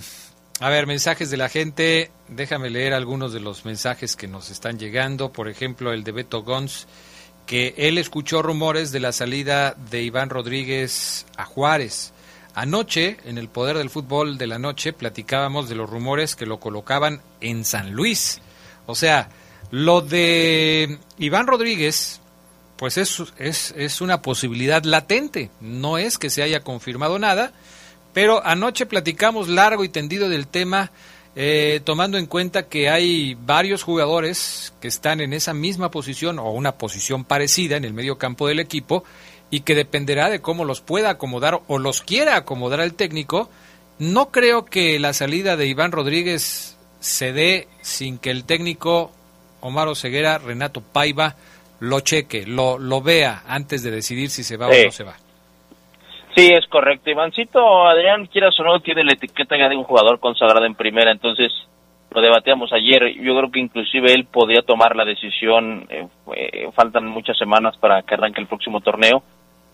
[0.59, 2.11] a ver, mensajes de la gente.
[2.27, 5.31] Déjame leer algunos de los mensajes que nos están llegando.
[5.31, 6.87] Por ejemplo, el de Beto Gons,
[7.45, 12.13] que él escuchó rumores de la salida de Iván Rodríguez a Juárez.
[12.53, 16.59] Anoche, en el Poder del Fútbol de la Noche, platicábamos de los rumores que lo
[16.59, 18.41] colocaban en San Luis.
[18.85, 19.29] O sea,
[19.71, 22.19] lo de Iván Rodríguez,
[22.75, 27.53] pues es, es, es una posibilidad latente, no es que se haya confirmado nada,
[28.13, 30.91] pero anoche platicamos largo y tendido del tema,
[31.35, 36.51] eh, tomando en cuenta que hay varios jugadores que están en esa misma posición o
[36.51, 39.03] una posición parecida en el medio campo del equipo
[39.49, 43.49] y que dependerá de cómo los pueda acomodar o los quiera acomodar el técnico.
[43.99, 49.11] No creo que la salida de Iván Rodríguez se dé sin que el técnico
[49.61, 51.35] Omar Oseguera, Renato Paiva,
[51.79, 55.15] lo cheque, lo, lo vea antes de decidir si se va o no se va.
[56.35, 57.09] Sí, es correcto.
[57.09, 61.11] Ivancito, Adrián, quieras o no, tiene la etiqueta ya de un jugador consagrado en primera,
[61.11, 61.51] entonces
[62.09, 63.13] lo debatíamos ayer.
[63.21, 68.15] Yo creo que inclusive él podría tomar la decisión, eh, faltan muchas semanas para que
[68.15, 69.23] arranque el próximo torneo,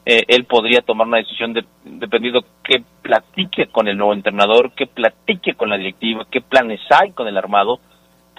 [0.05, 4.87] eh, él podría tomar una decisión de, dependiendo que platique con el nuevo entrenador, que
[4.87, 7.79] platique con la directiva, qué planes hay con el armado,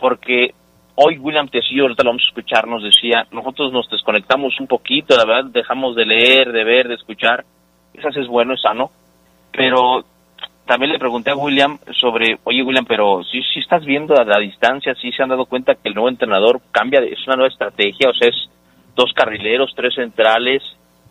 [0.00, 0.54] porque
[1.00, 5.16] Hoy William Tecillo, ahorita lo vamos a escuchar, nos decía, nosotros nos desconectamos un poquito,
[5.16, 7.44] la verdad, dejamos de leer, de ver, de escuchar.
[8.04, 8.90] Eso es bueno, es sano.
[9.52, 10.04] Pero
[10.66, 14.38] también le pregunté a William sobre, oye William, pero si, si estás viendo a la
[14.38, 18.10] distancia, si se han dado cuenta que el nuevo entrenador cambia, es una nueva estrategia,
[18.10, 18.48] o sea, es
[18.94, 20.62] dos carrileros, tres centrales,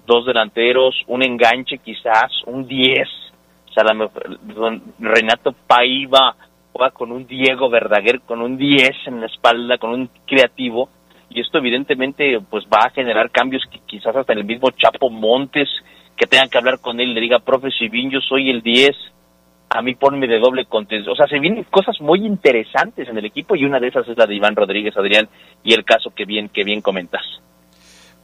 [0.05, 3.09] dos delanteros, un enganche quizás, un diez.
[3.69, 4.09] O sea, la,
[4.99, 6.35] Renato Paiva
[6.93, 10.89] con un Diego Verdaguer, con un 10 en la espalda, con un creativo,
[11.29, 15.67] y esto evidentemente pues va a generar cambios que quizás hasta el mismo Chapo Montes,
[16.18, 18.89] que tengan que hablar con él, le diga, profe, si bien yo soy el 10,
[19.70, 21.11] a mí ponme de doble contexto.
[21.11, 24.18] O sea, se vienen cosas muy interesantes en el equipo y una de esas es
[24.18, 25.30] la de Iván Rodríguez, Adrián,
[25.63, 27.22] y el caso que bien, que bien comentas.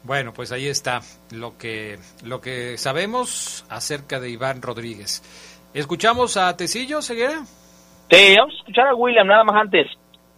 [0.03, 0.99] Bueno, pues ahí está
[1.31, 5.21] lo que, lo que sabemos acerca de Iván Rodríguez.
[5.73, 7.45] ¿Escuchamos a Tecillo, Ceguera?
[8.09, 9.87] Sí, vamos a escuchar a William nada más antes.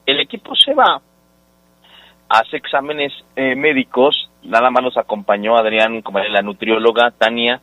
[0.05, 1.01] El equipo se va,
[2.29, 7.61] hace exámenes eh, médicos, nada más nos acompañó Adrián, como la nutrióloga, Tania,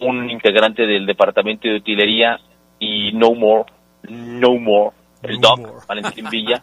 [0.00, 2.38] un integrante del departamento de utilería
[2.78, 3.64] y No More,
[4.08, 6.62] No More, el Doc Valentín Villa,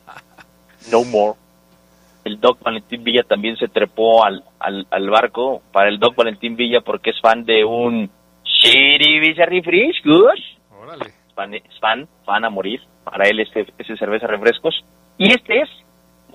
[0.91, 1.39] No More.
[2.23, 6.55] El Doc Valentín Villa también se trepó al, al, al barco para el Doc Valentín
[6.55, 8.09] Villa porque es fan de un
[8.63, 10.01] Visa Refresh,
[10.71, 11.13] Órale
[11.79, 12.81] fan, fan, a morir.
[13.03, 14.83] Para él este, ese cerveza refrescos.
[15.17, 15.69] Y este es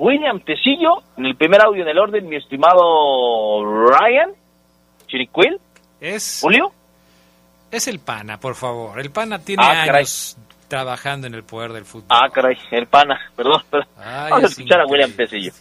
[0.01, 4.31] William Tecillo, en el primer audio en el orden, mi estimado Ryan,
[5.07, 5.61] Chiricuil,
[6.01, 6.73] es Julio.
[7.71, 8.99] Es el pana, por favor.
[8.99, 10.39] El pana tiene ah, años
[10.69, 12.07] trabajando en el poder del fútbol.
[12.09, 13.63] Ah, caray, el pana, perdón.
[13.71, 13.89] perdón.
[13.99, 15.53] Vamos a escuchar a William Tecillo.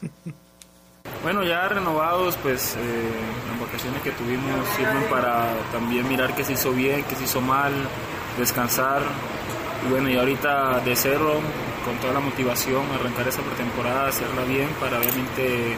[1.22, 3.12] Bueno, ya renovados, pues eh,
[3.50, 7.42] las vacaciones que tuvimos sirven para también mirar qué se hizo bien, qué se hizo
[7.42, 7.74] mal,
[8.38, 9.02] descansar.
[9.86, 11.42] Y bueno, y ahorita de cero,
[11.90, 15.76] con toda la motivación, arrancar esa pretemporada, hacerla bien para obviamente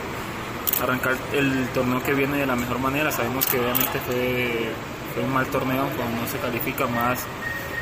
[0.84, 3.12] arrancar el torneo que viene de la mejor manera.
[3.12, 7.24] Sabemos que obviamente fue, un mal torneo cuando no se califica más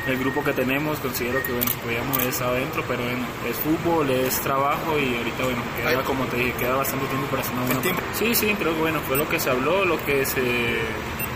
[0.06, 4.40] el grupo que tenemos, considero que bueno, podíamos eso adentro, pero bueno, es fútbol, es
[4.40, 8.00] trabajo y ahorita bueno, queda como te dije, queda bastante tiempo para hacer una buena.
[8.14, 10.78] Sí, sí, creo que bueno, fue lo que se habló, lo que se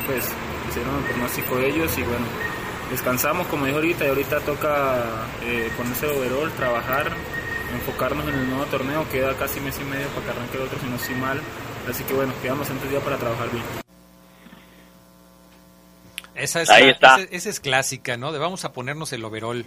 [0.07, 0.31] pues
[0.71, 2.25] hicieron el pronóstico de ellos y bueno,
[2.91, 7.13] descansamos, como dijo ahorita, y ahorita toca eh, ponerse el overall, trabajar,
[7.75, 10.79] enfocarnos en el nuevo torneo, queda casi mes y medio para que arranque el otro
[10.79, 11.41] si no estoy mal,
[11.89, 13.65] así que bueno, quedamos antes día para trabajar bien.
[16.35, 17.17] Esa es, Ahí está.
[17.31, 18.33] Esa, es clásica, ¿no?
[18.33, 19.67] De vamos a ponernos el overall.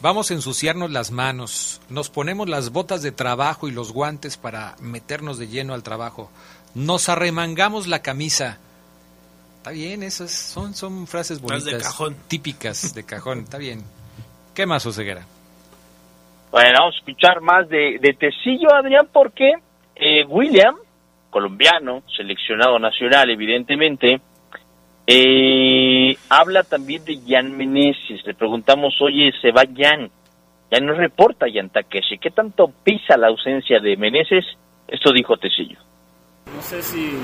[0.00, 4.74] Vamos a ensuciarnos las manos, nos ponemos las botas de trabajo y los guantes para
[4.80, 6.30] meternos de lleno al trabajo,
[6.74, 8.58] nos arremangamos la camisa,
[9.60, 11.66] Está bien, esas son, son frases bonitas.
[11.66, 12.16] De cajón.
[12.28, 13.84] Típicas de cajón, está bien.
[14.54, 15.26] ¿Qué más, Oseguera?
[16.50, 19.52] Bueno, vamos a escuchar más de, de Tecillo, Adrián, porque
[19.96, 20.76] eh, William,
[21.28, 24.22] colombiano, seleccionado nacional, evidentemente,
[25.06, 28.24] eh, habla también de Jan Meneses.
[28.24, 30.10] Le preguntamos, oye, se va Jan.
[30.70, 32.16] Ya no reporta Jan Takeshi.
[32.16, 34.46] ¿Qué tanto pisa la ausencia de Meneses?
[34.88, 35.89] Esto dijo Tecillo.
[36.54, 37.16] No sé si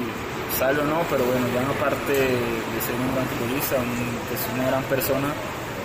[0.57, 4.67] sale o no, pero bueno, ya no parte de ser un gran futbolista, es una
[4.69, 5.29] gran persona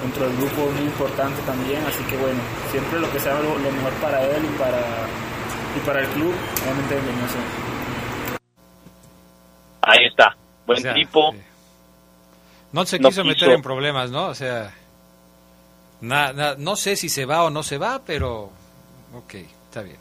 [0.02, 2.40] dentro del grupo muy importante también, así que bueno,
[2.72, 4.82] siempre lo que sea lo, mejor para él y para,
[5.76, 6.34] y para el club,
[6.64, 7.28] obviamente bienvenido
[9.82, 10.36] Ahí está,
[10.66, 11.36] buen tipo.
[12.72, 14.28] No se quiso meter en problemas, ¿no?
[14.28, 14.74] O sea,
[16.00, 18.52] no sé si se va o no se va, pero
[19.14, 19.34] ok,
[19.68, 19.98] está bien.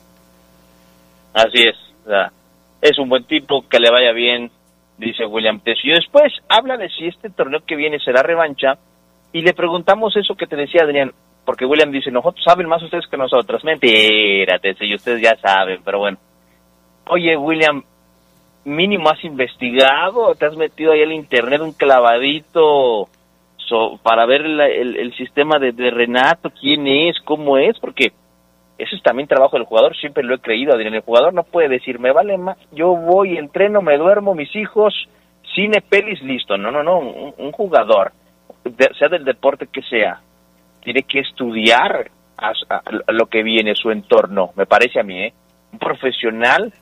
[1.35, 1.77] Así es,
[2.83, 4.51] es un buen tipo, que le vaya bien,
[4.99, 8.79] dice William Y Después habla de si este torneo que viene será revancha
[9.33, 11.13] y le preguntamos eso que te decía Adrián,
[11.45, 13.65] porque William dice, nosotros saben más ustedes que nosotros.
[13.65, 16.19] Mentira, y ustedes ya saben, pero bueno.
[17.09, 17.83] Oye, William,
[18.65, 23.09] mínimo has investigado, te has metido ahí al internet un clavadito
[24.03, 24.61] para ver el,
[24.97, 28.13] el, sistema de, de, Renato, quién es, cómo es, porque
[28.81, 31.69] eso es también trabajo del jugador, siempre lo he creído, Adrián, el jugador no puede
[31.69, 34.95] decir, me vale más, yo voy, entreno, me duermo, mis hijos,
[35.55, 38.13] cine, pelis, listo, no, no, no, un, jugador,
[38.99, 40.21] sea del deporte que sea,
[40.83, 42.53] tiene que estudiar a,
[43.13, 45.35] lo que viene, su entorno, me parece a mí, ¿eh?
[45.73, 46.73] Un profesional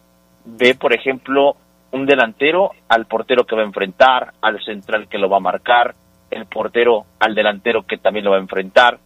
[0.45, 1.57] ve, por ejemplo,
[1.91, 5.95] un delantero al portero que va a enfrentar, al central que lo va a marcar,
[6.31, 8.99] el portero al delantero que también lo va a enfrentar,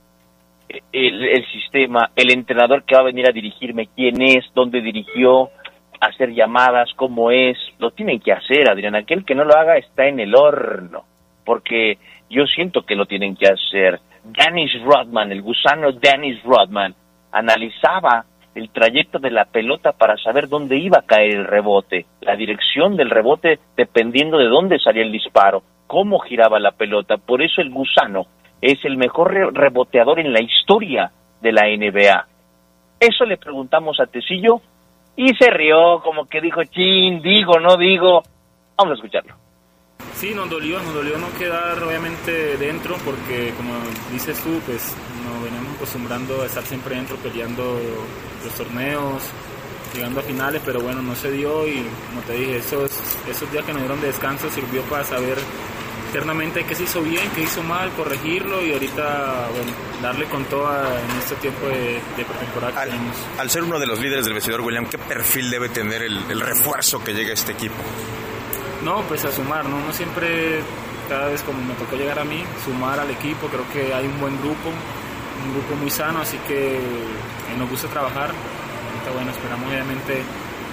[0.92, 5.50] el, sistema, el entrenador que va a venir a dirigirme, quién es, dónde dirigió,
[6.00, 8.94] hacer llamadas, cómo es, lo tienen que hacer, Adrián.
[8.94, 11.04] Aquel que no lo haga está en el horno,
[11.44, 11.98] porque
[12.28, 14.00] yo siento que lo tienen que hacer.
[14.24, 16.94] Dennis Rodman, el gusano Dennis Rodman,
[17.30, 22.36] analizaba el trayecto de la pelota para saber dónde iba a caer el rebote, la
[22.36, 27.16] dirección del rebote dependiendo de dónde salía el disparo, cómo giraba la pelota.
[27.16, 28.26] Por eso el gusano
[28.62, 31.10] es el mejor reboteador en la historia
[31.40, 32.26] de la NBA.
[33.00, 34.60] Eso le preguntamos a Tecillo
[35.16, 38.22] y se rió como que dijo, chin, digo, no digo.
[38.78, 39.34] Vamos a escucharlo.
[40.14, 43.74] Sí, nos dolió, nos dolió no quedar obviamente dentro porque como
[44.12, 47.80] dices tú, pues nos venimos acostumbrando a estar siempre dentro peleando
[48.44, 49.28] los torneos,
[49.94, 52.92] llegando a finales, pero bueno, no se dio y como te dije, esos,
[53.28, 55.38] esos días que nos dieron de descanso sirvió para saber
[56.12, 61.00] internamente qué se hizo bien, qué hizo mal, corregirlo y ahorita bueno, darle con toda
[61.00, 62.90] en este tiempo de, pretemporada al,
[63.38, 67.02] Al ser uno de los líderes del vestidor, William, ¿qué perfil debe tener el, refuerzo
[67.02, 67.76] que llega a este equipo?
[68.84, 69.80] No, pues a sumar, ¿no?
[69.80, 70.60] No siempre,
[71.08, 74.20] cada vez como me tocó llegar a mí, sumar al equipo, creo que hay un
[74.20, 76.78] buen grupo, un grupo muy sano, así que
[77.56, 78.28] nos gusta trabajar.
[78.28, 80.22] Ahorita, bueno, esperamos obviamente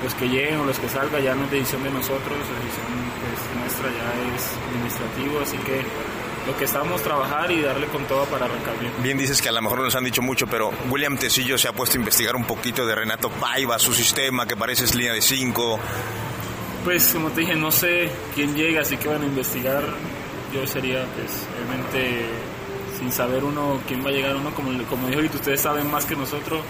[0.03, 3.08] los que lleguen o los que salgan ya no es decisión de nosotros, la decisión
[3.69, 5.81] nuestra ya es administrativo, así que
[6.47, 8.91] lo que estamos trabajar y darle con todo para arrancar bien.
[9.03, 11.73] Bien dices que a lo mejor nos han dicho mucho, pero William Tecillo se ha
[11.73, 15.21] puesto a investigar un poquito de Renato Paiva, su sistema, que parece es línea de
[15.21, 15.79] 5.
[16.83, 19.83] Pues como te dije, no sé quién llega, así que van a investigar.
[20.53, 22.25] Yo sería, pues, obviamente,
[22.97, 26.05] sin saber uno quién va a llegar uno, como, como dijo ahorita, ustedes saben más
[26.05, 26.61] que nosotros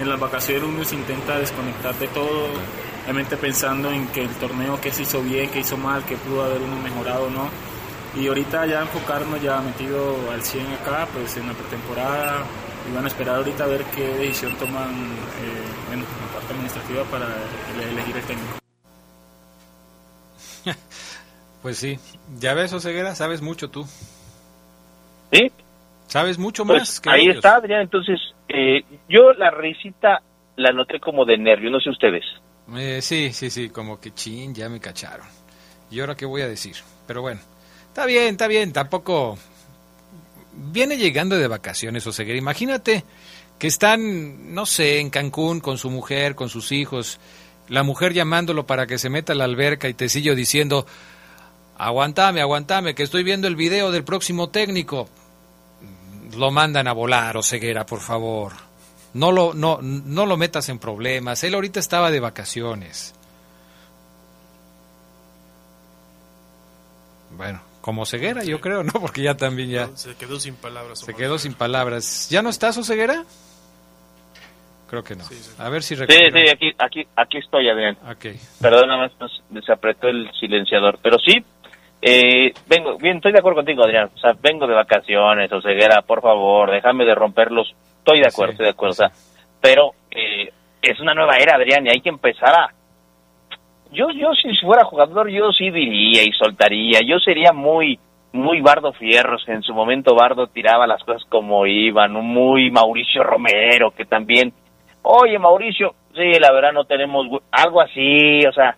[0.00, 2.48] en las vacaciones uno se intenta desconectar de todo,
[3.08, 6.44] realmente pensando en que el torneo que se hizo bien, que hizo mal, que pudo
[6.44, 7.48] haber uno mejorado o no.
[8.14, 12.44] Y ahorita ya enfocarnos ya metido al 100 acá, pues en la pretemporada,
[12.86, 17.02] y van a esperar ahorita a ver qué decisión toman eh, en la parte administrativa
[17.04, 17.28] para
[17.90, 18.58] elegir el técnico.
[21.62, 21.98] Pues sí,
[22.38, 23.84] ya ves, Oseguera, sabes mucho tú.
[25.32, 25.50] Sí,
[26.06, 27.00] ¿Sabes mucho pues, más?
[27.00, 27.80] que ahí está, Adrián.
[27.80, 30.22] Entonces, eh, yo la risita
[30.54, 32.24] la noté como de nervio, no sé ustedes.
[32.76, 35.26] Eh, sí, sí, sí, como que chin, ya me cacharon.
[35.90, 36.76] ¿Y ahora qué voy a decir?
[37.06, 37.40] Pero bueno,
[37.88, 39.38] está bien, está bien, tampoco...
[40.52, 42.36] Viene llegando de vacaciones, Oseguera.
[42.36, 43.04] Imagínate
[43.58, 47.20] que están, no sé, en Cancún con su mujer, con sus hijos,
[47.68, 50.84] la mujer llamándolo para que se meta a la alberca y Tecillo diciendo,
[51.76, 55.08] aguantame, aguantame, que estoy viendo el video del próximo técnico
[56.36, 58.67] lo mandan a volar, o ceguera, por favor.
[59.14, 61.42] No lo, no, no lo metas en problemas.
[61.44, 63.14] Él ahorita estaba de vacaciones.
[67.30, 68.92] Bueno, como ceguera, yo creo, ¿no?
[68.92, 69.88] Porque ya también ya...
[69.94, 71.00] Se quedó sin palabras.
[71.00, 72.28] Se quedó sin palabras.
[72.30, 73.24] ¿Ya no estás, o ceguera?
[74.88, 75.24] Creo que no.
[75.58, 77.98] A ver si Sí, sí, aquí, aquí, aquí estoy, Adrián.
[78.16, 78.38] Okay.
[78.60, 80.98] Perdón, nada más se apretó el silenciador.
[81.02, 81.44] Pero sí,
[82.00, 84.10] eh, vengo, bien, estoy de acuerdo contigo, Adrián.
[84.14, 87.74] O sea, vengo de vacaciones, o ceguera, por favor, déjame de romperlos.
[88.08, 89.04] Estoy de acuerdo, estoy de acuerdo.
[89.60, 90.50] pero eh,
[90.80, 92.72] es una nueva era, Adrián, y hay que empezar a.
[93.92, 97.00] Yo, yo, si fuera jugador, yo sí diría y soltaría.
[97.06, 97.98] Yo sería muy,
[98.32, 99.46] muy Bardo Fierros.
[99.46, 102.12] En su momento, Bardo tiraba las cosas como iban.
[102.12, 104.54] Muy Mauricio Romero, que también.
[105.02, 108.74] Oye, Mauricio, sí, la verdad no tenemos algo así, o sea,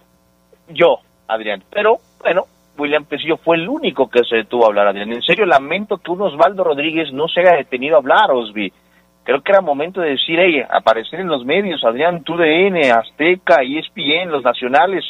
[0.68, 1.62] yo, Adrián.
[1.70, 5.12] Pero, bueno, William Pesillo fue el único que se detuvo a hablar, Adrián.
[5.12, 8.72] En serio, lamento que un Osvaldo Rodríguez no se haya detenido a hablar, Osvi.
[9.24, 14.30] Creo que era momento de decir, hey, aparecer en los medios, Adrián, TUDN, Azteca, ESPN,
[14.30, 15.04] los nacionales.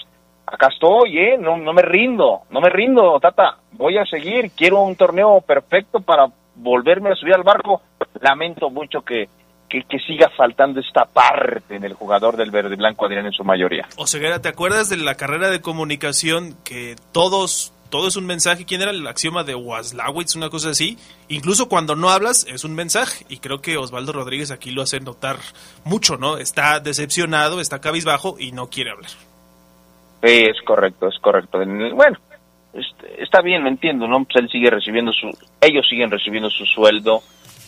[0.47, 1.39] Acá estoy, ¿eh?
[1.39, 3.59] No, no me rindo, no me rindo, Tata.
[3.73, 7.83] Voy a seguir, quiero un torneo perfecto para volverme a subir al barco.
[8.21, 9.29] Lamento mucho que,
[9.69, 13.87] que, siga faltando esta parte en el jugador del verde blanco Adrián en su mayoría.
[13.97, 18.65] O Ceguera, ¿te acuerdas de la carrera de comunicación que todos, todo es un mensaje?
[18.65, 20.97] ¿Quién era el axioma de Waslawitz, una cosa así?
[21.29, 25.01] Incluso cuando no hablas es un mensaje y creo que Osvaldo Rodríguez aquí lo hace
[25.01, 25.37] notar
[25.85, 26.39] mucho, ¿no?
[26.39, 29.11] Está decepcionado, está cabizbajo y no quiere hablar.
[30.23, 31.59] Sí, es correcto, es correcto.
[31.95, 32.19] Bueno,
[33.19, 34.25] está bien, me entiendo, ¿no?
[34.25, 35.31] Pues él sigue recibiendo su,
[35.61, 37.23] ellos siguen recibiendo su sueldo,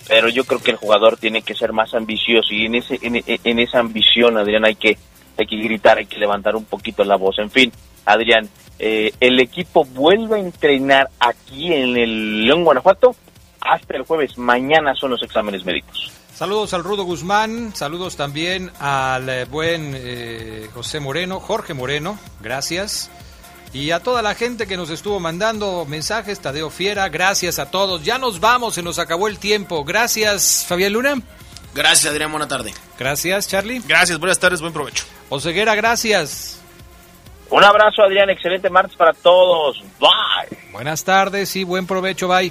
[0.09, 3.59] pero yo creo que el jugador tiene que ser más ambicioso y en ese, en,
[3.59, 4.97] esa ambición, Adrián, hay que,
[5.39, 7.39] hay que gritar, hay que levantar un poquito la voz.
[7.39, 7.73] En fin,
[8.05, 8.49] Adrián,
[8.85, 13.15] eh, el equipo vuelve a entrenar aquí en el León, Guanajuato,
[13.61, 14.37] hasta el jueves.
[14.37, 16.11] Mañana son los exámenes médicos.
[16.35, 23.09] Saludos al Rudo Guzmán, saludos también al eh, buen eh, José Moreno, Jorge Moreno, gracias.
[23.73, 28.03] Y a toda la gente que nos estuvo mandando mensajes, Tadeo Fiera, gracias a todos.
[28.05, 29.85] Ya nos vamos, se nos acabó el tiempo.
[29.85, 31.23] Gracias, Fabián Luna.
[31.73, 32.75] Gracias, Adrián, buena tarde.
[32.99, 33.81] Gracias, Charlie.
[33.87, 35.05] Gracias, buenas tardes, buen provecho.
[35.29, 36.62] Oseguera, gracias.
[37.53, 39.85] Un abrazo, Adrián, excelente martes para todos.
[40.01, 40.59] Bye.
[40.73, 42.51] Buenas tardes y buen provecho, bye.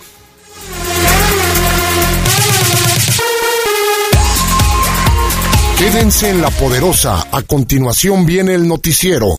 [5.80, 7.26] Quédense en la poderosa.
[7.32, 9.30] A continuación viene el noticiero.